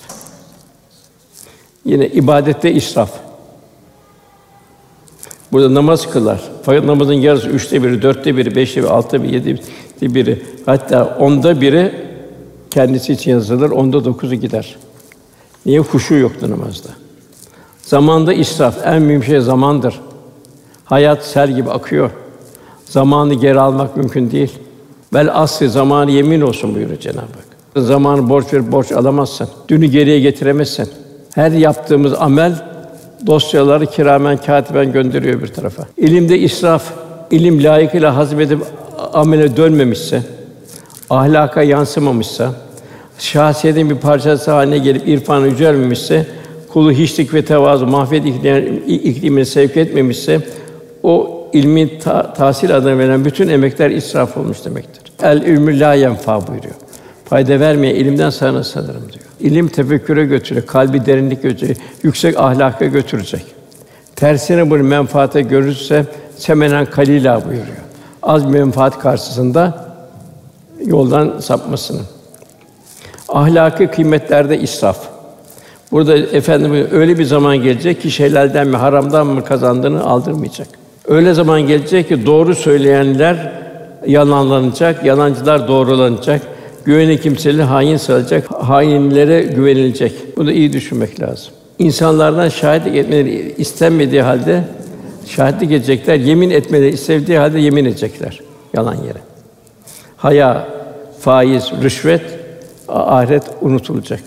Yine 1.85 2.07
ibadette 2.07 2.73
israf. 2.73 3.11
Burada 5.53 5.75
namaz 5.75 6.11
kılar. 6.11 6.54
Fakat 6.65 6.85
namazın 6.85 7.13
yarısı 7.13 7.49
üçte 7.49 7.83
biri, 7.83 8.03
dörtte 8.03 8.37
biri, 8.37 8.57
beşte 8.57 8.83
biri, 8.83 8.91
altıda 8.91 9.23
biri, 9.23 9.35
yedide 9.35 10.15
biri, 10.15 10.43
hatta 10.67 11.17
onda 11.21 11.61
biri 11.61 11.93
kendisi 12.71 13.13
için 13.13 13.31
yazılır, 13.31 13.71
onda 13.71 14.05
dokuzu 14.05 14.35
gider. 14.35 14.77
Niye 15.67 15.81
huşu 15.81 16.15
yoktu 16.15 16.51
namazda? 16.51 16.89
Zamanda 17.83 18.33
israf, 18.33 18.87
en 18.87 19.03
mühim 19.03 19.25
şey 19.25 19.41
zamandır. 19.41 20.01
Hayat 20.85 21.25
sel 21.25 21.55
gibi 21.57 21.71
akıyor. 21.71 22.11
Zamanı 22.85 23.35
geri 23.35 23.61
almak 23.61 23.97
mümkün 23.97 24.31
değil. 24.31 24.53
Bel 25.13 25.31
asli 25.35 25.69
zamanı 25.69 26.11
yemin 26.11 26.41
olsun 26.41 26.75
buyuruyor 26.75 27.01
Cenab-ı 27.01 27.21
Hak. 27.21 27.85
Zamanı 27.85 28.29
borç 28.29 28.53
ver 28.55 28.73
borç 28.73 28.93
alamazsın. 28.93 29.49
Dünü 29.69 29.87
geriye 29.87 30.21
getiremezsin. 30.21 30.89
Her 31.35 31.51
yaptığımız 31.51 32.13
amel 32.13 32.74
dosyaları 33.27 33.87
kiramen 33.87 34.37
katiben 34.37 34.93
gönderiyor 34.93 35.43
bir 35.43 35.49
tarafa. 35.49 35.83
İlimde 35.97 36.39
israf, 36.39 36.93
ilim 37.31 37.65
layıkıyla 37.65 38.17
hazmedip 38.17 38.59
amele 39.13 39.57
dönmemişse, 39.57 40.23
ahlaka 41.11 41.63
yansımamışsa, 41.63 42.53
şahsiyetin 43.19 43.91
bir 43.91 43.97
parçası 43.97 44.51
haline 44.51 44.79
gelip 44.79 45.09
irfana 45.09 45.47
yücelmemişse, 45.47 46.27
kulu 46.73 46.93
hiçlik 46.93 47.35
ve 47.35 47.45
tevazu 47.45 47.87
mahvet 47.87 48.27
iklimine 48.87 49.45
sevk 49.45 49.77
etmemişse, 49.77 50.41
o 51.03 51.45
ilmi 51.53 51.99
ta- 51.99 52.33
tahsil 52.33 52.77
adına 52.77 52.99
verilen 52.99 53.25
bütün 53.25 53.49
emekler 53.49 53.91
israf 53.91 54.37
olmuş 54.37 54.65
demektir. 54.65 55.13
El 55.23 55.43
ilmü 55.43 55.81
la 55.81 55.95
yenfa 55.95 56.47
buyuruyor. 56.47 56.75
Fayda 57.25 57.61
vermeye 57.61 57.95
ilimden 57.95 58.31
sana 58.31 58.65
sanırım 58.65 59.03
diyor. 59.13 59.24
İlim 59.41 59.69
tefekküre 59.69 60.25
götürüyor, 60.25 60.67
kalbi 60.67 61.07
derinlik 61.07 61.43
götürüyor, 61.43 61.77
yüksek 62.03 62.39
ahlaka 62.39 62.85
götürecek. 62.85 63.45
Tersine 64.17 64.71
bunu 64.71 64.83
menfaate 64.83 65.43
görürse 65.43 66.07
semenen 66.37 66.87
kalila 66.87 67.45
buyuruyor. 67.45 67.85
Az 68.23 68.45
menfaat 68.45 68.99
karşısında 68.99 69.95
yoldan 70.87 71.39
sapmasını. 71.39 72.01
Ahlaki 73.29 73.87
kıymetlerde 73.87 74.59
israf. 74.61 75.09
Burada 75.93 76.17
efendim 76.17 76.89
öyle 76.93 77.19
bir 77.19 77.25
zaman 77.25 77.57
gelecek 77.57 78.03
ki 78.03 78.19
helalden 78.19 78.67
mi 78.67 78.77
haramdan 78.77 79.27
mı 79.27 79.45
kazandığını 79.45 80.05
aldırmayacak. 80.05 80.69
Öyle 81.09 81.35
zaman 81.35 81.61
gelecek 81.61 82.09
ki 82.09 82.27
doğru 82.27 82.55
söyleyenler 82.55 83.53
yalanlanacak, 84.07 85.05
yalancılar 85.05 85.69
doğrulanacak. 85.69 86.43
Güveni 86.85 87.21
kimseleri 87.21 87.63
hain 87.63 87.97
sayılacak, 87.97 88.51
hainlere 88.51 89.43
güvenilecek. 89.43 90.37
Bunu 90.37 90.53
iyi 90.53 90.73
düşünmek 90.73 91.21
lazım. 91.21 91.53
İnsanlardan 91.79 92.49
şahitlik 92.49 92.97
etmeleri 92.97 93.55
istenmediği 93.59 94.23
halde 94.23 94.65
şahitlik 95.27 95.73
edecekler, 95.73 96.17
yemin 96.17 96.51
etmeleri 96.51 96.95
istediği 96.95 97.39
halde 97.39 97.59
yemin 97.59 97.85
edecekler 97.85 98.41
yalan 98.75 98.95
yere. 98.95 99.19
Haya, 100.17 100.69
faiz, 101.21 101.73
rüşvet, 101.83 102.23
ahiret 102.89 103.43
unutulacak. 103.61 104.21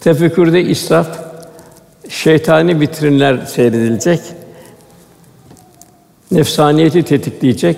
Tefekkürde 0.00 0.62
israf, 0.62 1.08
şeytani 2.08 2.80
vitrinler 2.80 3.38
seyredilecek. 3.46 4.20
Nefsaniyeti 6.30 7.02
tetikleyecek. 7.02 7.76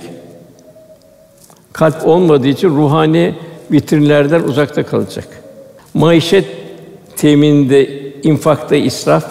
Kalp 1.72 2.06
olmadığı 2.06 2.48
için 2.48 2.68
ruhani 2.68 3.34
vitrinlerden 3.72 4.42
uzakta 4.42 4.82
kalacak. 4.86 5.28
Maişet 5.94 6.44
temininde, 7.16 7.88
infakta 8.22 8.76
israf. 8.76 9.24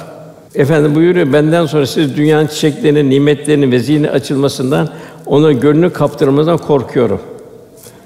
Efendim 0.56 0.96
buyuruyor, 0.96 1.34
benden 1.34 1.66
sonra 1.66 1.88
siz 1.88 2.18
dünyanın 2.18 2.48
çiçeklerinin, 2.48 3.10
nimetlerinin 3.10 3.72
ve 3.72 3.80
zihni 3.80 4.10
açılmasından, 4.10 4.90
ona 5.26 5.52
gönlünü 5.52 5.94
kaptırmadan 5.94 6.58
korkuyorum. 6.58 7.22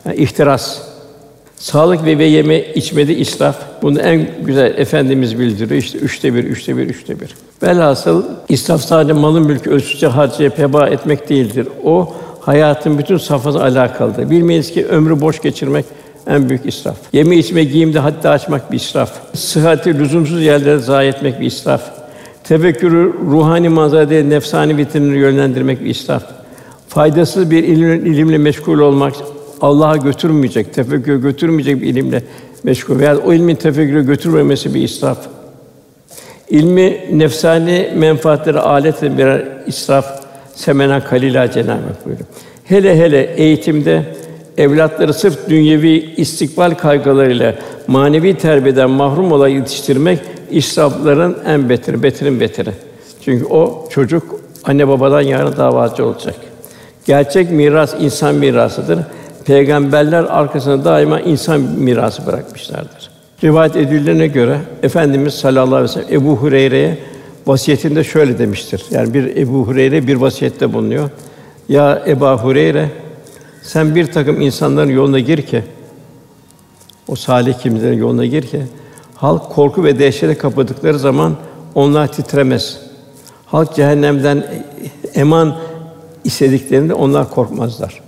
Yani 0.05 0.17
ihtiras. 0.17 0.81
Sağlık 1.55 2.05
ve, 2.05 2.17
ve 2.17 2.25
yeme 2.25 2.59
içmede 2.59 3.15
israf. 3.15 3.55
Bunu 3.81 3.99
en 3.99 4.27
güzel 4.45 4.77
Efendimiz 4.77 5.39
bildiriyor. 5.39 5.81
İşte 5.81 5.97
üçte 5.97 6.33
bir, 6.33 6.43
üçte 6.43 6.77
bir, 6.77 6.83
üçte 6.83 7.19
bir. 7.19 7.35
Velhasıl 7.63 8.23
israf 8.49 8.81
sadece 8.81 9.13
malın 9.13 9.45
mülkü 9.45 9.69
ölçüsüce 9.69 10.07
harcayıp 10.07 10.57
heba 10.57 10.87
etmek 10.87 11.29
değildir. 11.29 11.67
O 11.83 12.13
hayatın 12.39 12.97
bütün 12.97 13.17
safhası 13.17 13.63
alakalıdır. 13.63 14.29
Bilmeyiz 14.29 14.71
ki 14.71 14.85
ömrü 14.85 15.21
boş 15.21 15.41
geçirmek 15.41 15.85
en 16.29 16.49
büyük 16.49 16.65
israf. 16.65 16.97
Yeme 17.13 17.37
içme 17.37 17.63
giyimde 17.63 17.99
hatta 17.99 18.29
açmak 18.29 18.71
bir 18.71 18.77
israf. 18.77 19.11
Sıhhati 19.33 19.99
lüzumsuz 19.99 20.41
yerlere 20.41 20.77
zayi 20.77 21.09
etmek 21.09 21.41
bir 21.41 21.45
israf. 21.45 21.81
Tefekkürü 22.43 23.13
ruhani 23.31 23.69
manzara 23.69 24.09
değil, 24.09 24.25
nefsani 24.25 24.77
vitrinini 24.77 25.17
yönlendirmek 25.17 25.81
bir 25.81 25.89
israf. 25.89 26.23
Faydasız 26.87 27.51
bir 27.51 27.63
ilim, 27.63 28.05
ilimle 28.05 28.37
meşgul 28.37 28.79
olmak, 28.79 29.13
Allah'a 29.61 29.97
götürmeyecek, 29.97 30.73
tefekkür 30.73 31.15
götürmeyecek 31.15 31.81
bir 31.81 31.87
ilimle 31.87 32.23
meşgul 32.63 32.99
veya 32.99 33.17
o 33.17 33.33
ilmin 33.33 33.55
tefekkürü 33.55 34.05
götürmemesi 34.05 34.73
bir 34.73 34.81
israf. 34.81 35.17
İlmi 36.49 36.99
nefsani 37.11 37.89
menfaatlere 37.95 38.59
alet 38.59 39.01
birer 39.01 39.47
israf, 39.67 40.05
semena 40.55 41.03
kalila 41.03 41.51
Cenab-ı. 41.51 42.17
Hele 42.63 42.99
hele 42.99 43.33
eğitimde 43.35 44.03
evlatları 44.57 45.13
sırf 45.13 45.49
dünyevi 45.49 46.13
istikbal 46.17 46.71
kaygılarıyla 46.71 47.55
manevi 47.87 48.37
terbiyeden 48.37 48.89
mahrum 48.89 49.31
olarak 49.31 49.53
yetiştirmek 49.53 50.19
israfların 50.51 51.35
en 51.45 51.69
beteri, 51.69 52.03
beterin 52.03 52.39
beteri. 52.39 52.71
Çünkü 53.21 53.45
o 53.45 53.87
çocuk 53.89 54.39
anne 54.63 54.87
babadan 54.87 55.21
yarın 55.21 55.57
davacı 55.57 56.05
olacak. 56.05 56.35
Gerçek 57.05 57.51
miras 57.51 57.95
insan 57.99 58.35
mirasıdır. 58.35 58.99
Peygamberler 59.45 60.23
arkasında 60.23 60.85
daima 60.85 61.19
insan 61.19 61.61
mirası 61.61 62.25
bırakmışlardır. 62.25 63.11
Rivayet 63.43 63.75
edildiğine 63.75 64.27
göre 64.27 64.57
Efendimiz 64.83 65.33
sallallahu 65.33 65.75
aleyhi 65.75 65.83
ve 65.83 66.03
sellem 66.03 66.21
Ebu 66.21 66.35
Hureyre'ye 66.35 66.97
vasiyetinde 67.47 68.03
şöyle 68.03 68.39
demiştir. 68.39 68.85
Yani 68.91 69.13
bir 69.13 69.35
Ebu 69.35 69.67
Hureyre 69.67 70.07
bir 70.07 70.15
vasiyette 70.15 70.73
bulunuyor. 70.73 71.09
Ya 71.69 72.03
Ebu 72.07 72.25
Hureyre 72.25 72.89
sen 73.67 73.95
bir 73.95 74.11
takım 74.11 74.41
insanların 74.41 74.89
yoluna 74.89 75.19
gir 75.19 75.41
ki 75.41 75.63
o 77.07 77.15
salih 77.15 77.53
kimselerin 77.53 77.97
yoluna 77.97 78.25
gir 78.25 78.41
ki 78.41 78.61
halk 79.15 79.49
korku 79.49 79.83
ve 79.83 79.99
dehşete 79.99 80.37
kapadıkları 80.37 80.99
zaman 80.99 81.35
onlar 81.75 82.11
titremez. 82.11 82.79
Halk 83.45 83.75
cehennemden 83.75 84.63
eman 85.13 85.57
istediklerinde 86.23 86.93
onlar 86.93 87.29
korkmazlar. 87.29 88.01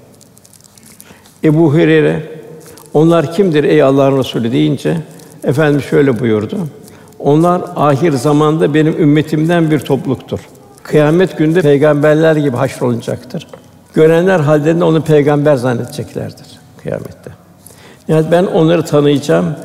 Ebu 1.43 1.73
Hureyre 1.73 2.23
onlar 2.93 3.33
kimdir 3.33 3.63
ey 3.63 3.83
Allah'ın 3.83 4.17
Resulü 4.17 4.51
deyince 4.51 4.97
efendim 5.43 5.81
şöyle 5.81 6.19
buyurdu. 6.19 6.57
Onlar 7.19 7.61
ahir 7.75 8.11
zamanda 8.11 8.73
benim 8.73 9.01
ümmetimden 9.01 9.71
bir 9.71 9.79
topluluktur. 9.79 10.39
Kıyamet 10.83 11.37
günde 11.37 11.61
peygamberler 11.61 12.35
gibi 12.35 12.57
haşrolunacaktır. 12.57 13.47
Görenler 13.93 14.39
hallerinde 14.39 14.83
onu 14.83 15.01
peygamber 15.01 15.55
zannedeceklerdir 15.55 16.47
kıyamette. 16.83 17.31
Yani 18.07 18.31
ben 18.31 18.45
onları 18.45 18.85
tanıyacağım. 18.85 19.55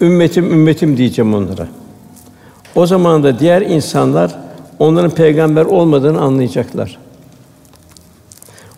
Ümmetim 0.00 0.52
ümmetim 0.52 0.96
diyeceğim 0.96 1.34
onlara. 1.34 1.68
O 2.74 2.86
zaman 2.86 3.22
da 3.22 3.38
diğer 3.38 3.62
insanlar 3.62 4.34
onların 4.78 5.10
peygamber 5.10 5.64
olmadığını 5.64 6.20
anlayacaklar. 6.20 6.98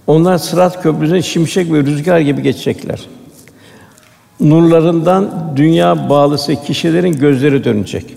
Onlar 0.07 0.39
Sırat 0.39 0.83
Köprüsü'nün 0.83 1.20
şimşek 1.20 1.72
ve 1.72 1.83
rüzgar 1.83 2.20
gibi 2.20 2.43
geçecekler. 2.43 3.07
Nurlarından 4.41 5.53
dünya 5.57 6.09
bağlısı 6.09 6.64
kişilerin 6.64 7.12
gözleri 7.12 7.64
dönecek. 7.64 8.16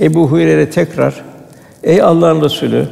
Ebu 0.00 0.30
Hureyre 0.30 0.70
tekrar 0.70 1.24
Ey 1.82 2.02
Allah'ın 2.02 2.42
Resulü 2.42 2.88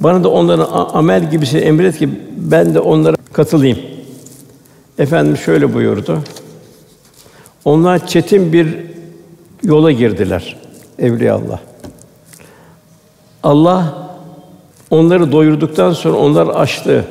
bana 0.00 0.24
da 0.24 0.28
onların 0.28 0.66
amel 0.92 1.30
gibisi 1.30 1.58
emret 1.58 1.98
ki 1.98 2.08
ben 2.36 2.74
de 2.74 2.80
onlara 2.80 3.16
katılayım. 3.32 3.78
Efendim 4.98 5.36
şöyle 5.36 5.74
buyurdu. 5.74 6.18
Onlar 7.64 8.06
çetin 8.06 8.52
bir 8.52 8.76
yola 9.64 9.92
girdiler. 9.92 10.56
Evliya 10.98 11.34
Allah. 11.34 11.60
Allah 13.42 14.08
onları 14.90 15.32
doyurduktan 15.32 15.92
sonra 15.92 16.16
onlar 16.16 16.46
açtı. 16.46 17.04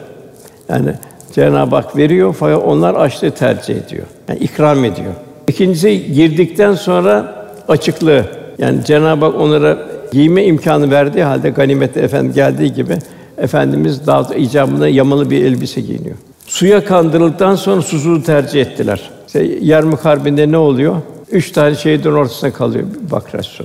Yani 0.70 0.94
Cenab-ı 1.34 1.76
Hak 1.76 1.98
veriyor 1.98 2.36
fakat 2.40 2.64
onlar 2.64 2.96
açlığı 2.96 3.32
tercih 3.32 3.76
ediyor. 3.76 4.06
Yani 4.28 4.40
ikram 4.40 4.86
ediyor. 4.86 5.14
İkincisi 5.48 6.14
girdikten 6.14 6.74
sonra 6.74 7.36
açıklığı. 7.68 8.26
Yani 8.58 8.86
Cenab-ı 8.86 9.26
Hak 9.26 9.36
onlara 9.36 9.91
giyme 10.12 10.45
imkanı 10.45 10.91
verdiği 10.91 11.24
halde 11.24 11.49
ganimette 11.49 11.99
efendim 11.99 12.34
geldiği 12.34 12.74
gibi 12.74 12.97
efendimiz 13.38 14.07
daha 14.07 14.36
icabında 14.36 14.88
yamalı 14.88 15.30
bir 15.30 15.45
elbise 15.45 15.82
giyiniyor. 15.82 16.16
Suya 16.45 16.86
kandırıldıktan 16.86 17.55
sonra 17.55 17.82
susuzluğu 17.82 18.24
tercih 18.24 18.62
ettiler. 18.62 19.09
İşte 19.28 19.43
Yermük 19.62 20.05
Harbi'nde 20.05 20.51
ne 20.51 20.57
oluyor? 20.57 20.95
Üç 21.32 21.51
tane 21.51 21.76
şehidin 21.76 22.12
ortasında 22.12 22.53
kalıyor 22.53 22.86
bakra 23.12 23.43
su. 23.43 23.64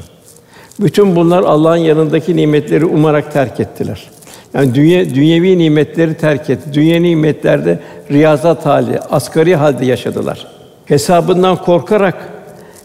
Bütün 0.80 1.16
bunlar 1.16 1.42
Allah'ın 1.42 1.76
yanındaki 1.76 2.36
nimetleri 2.36 2.84
umarak 2.84 3.32
terk 3.32 3.60
ettiler. 3.60 4.10
Yani 4.54 4.74
dünya, 4.74 5.14
dünyevi 5.14 5.58
nimetleri 5.58 6.14
terk 6.14 6.50
etti. 6.50 6.70
Dünya 6.72 7.00
nimetlerde 7.00 7.80
riyazat 8.10 8.66
hali, 8.66 9.00
asgari 9.00 9.56
halde 9.56 9.86
yaşadılar. 9.86 10.46
Hesabından 10.84 11.56
korkarak 11.56 12.28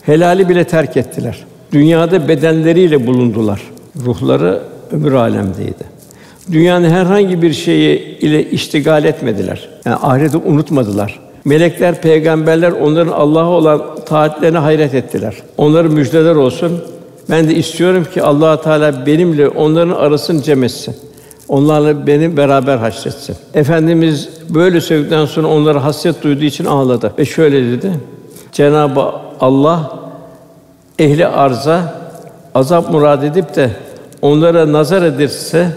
helali 0.01 0.49
bile 0.49 0.64
terk 0.64 0.97
ettiler. 0.97 1.45
Dünyada 1.72 2.28
bedenleriyle 2.28 3.08
bulundular. 3.08 3.62
Ruhları 4.06 4.62
öbür 4.92 5.12
alemdeydi. 5.12 5.92
Dünyanın 6.52 6.90
herhangi 6.90 7.42
bir 7.42 7.54
şeyi 7.54 8.20
ile 8.20 8.50
iştigal 8.50 9.06
etmediler. 9.06 9.70
Yani 9.86 9.96
ahireti 9.96 10.38
unutmadılar. 10.38 11.20
Melekler, 11.46 12.02
peygamberler 12.02 12.72
onların 12.72 13.12
Allah'a 13.12 13.50
olan 13.50 13.82
taatlerine 14.06 14.58
hayret 14.58 14.94
ettiler. 14.94 15.36
Onlara 15.58 15.88
müjdeler 15.88 16.36
olsun. 16.36 16.72
Ben 17.30 17.50
de 17.50 17.56
istiyorum 17.56 18.08
ki 18.14 18.24
Allah 18.24 18.62
Teala 18.62 19.06
benimle 19.06 19.48
onların 19.48 19.96
arasını 19.96 20.44
cem 20.44 20.64
etsin. 20.64 20.96
Onlarla 21.48 22.08
beni 22.08 22.38
beraber 22.38 22.78
haşretsin. 22.78 23.36
Efendimiz 23.54 24.30
böyle 24.50 24.82
söyledikten 24.82 25.26
sonra 25.26 25.48
onlara 25.48 25.84
hasret 25.84 26.24
duyduğu 26.24 26.44
için 26.44 26.66
ağladı 26.66 27.14
ve 27.20 27.26
şöyle 27.26 27.72
dedi. 27.72 27.92
Cenab-ı 28.52 29.02
Allah 29.40 30.00
ehli 31.02 31.28
arza 31.28 31.93
azap 32.56 32.89
murad 32.91 33.24
edip 33.24 33.56
de 33.56 33.72
onlara 34.22 34.74
nazar 34.74 35.02
ederse 35.02 35.68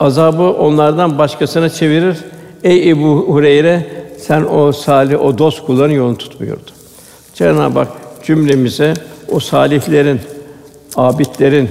azabı 0.00 0.42
onlardan 0.42 1.18
başkasına 1.18 1.68
çevirir. 1.68 2.16
Ey 2.64 2.90
Ebu 2.90 3.24
Hureyre 3.28 3.86
sen 4.18 4.46
o 4.52 4.72
salih, 4.72 5.20
o 5.20 5.38
dost 5.38 5.66
kulların 5.66 5.94
yolunu 5.94 6.18
tut 6.18 6.40
buyurdu. 6.40 6.70
Cenab-ı 7.34 7.78
Hak 7.78 7.88
cümlemize 8.24 8.94
o 9.32 9.40
salihlerin, 9.40 10.20
abidlerin, 10.96 11.70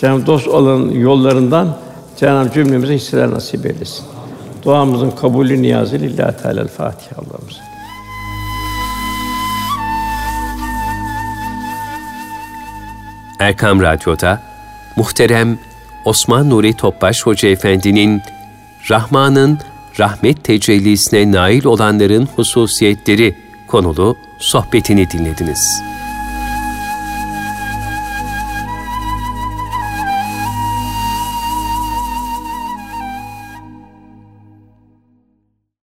Cenab-ı 0.00 0.26
dost 0.26 0.48
olan 0.48 0.90
yollarından 0.90 1.68
Cenab-ı 2.16 2.52
cümlemize 2.52 2.94
hisseler 2.94 3.30
nasip 3.30 3.66
eylesin. 3.66 4.04
Duamızın 4.64 5.10
kabulü 5.10 5.62
niyazı 5.62 5.96
lillahi 5.96 6.42
teala 6.42 6.66
Fatiha 6.66 7.16
Allah'ımız. 7.22 7.73
Erkam 13.44 13.82
Radyo'da 13.82 14.42
muhterem 14.96 15.58
Osman 16.04 16.50
Nuri 16.50 16.72
Topbaş 16.72 17.26
Hoca 17.26 17.48
Efendi'nin 17.48 18.22
Rahman'ın 18.90 19.58
rahmet 19.98 20.44
tecellisine 20.44 21.32
nail 21.32 21.64
olanların 21.64 22.28
hususiyetleri 22.36 23.34
konulu 23.66 24.16
sohbetini 24.38 25.10
dinlediniz. 25.10 25.82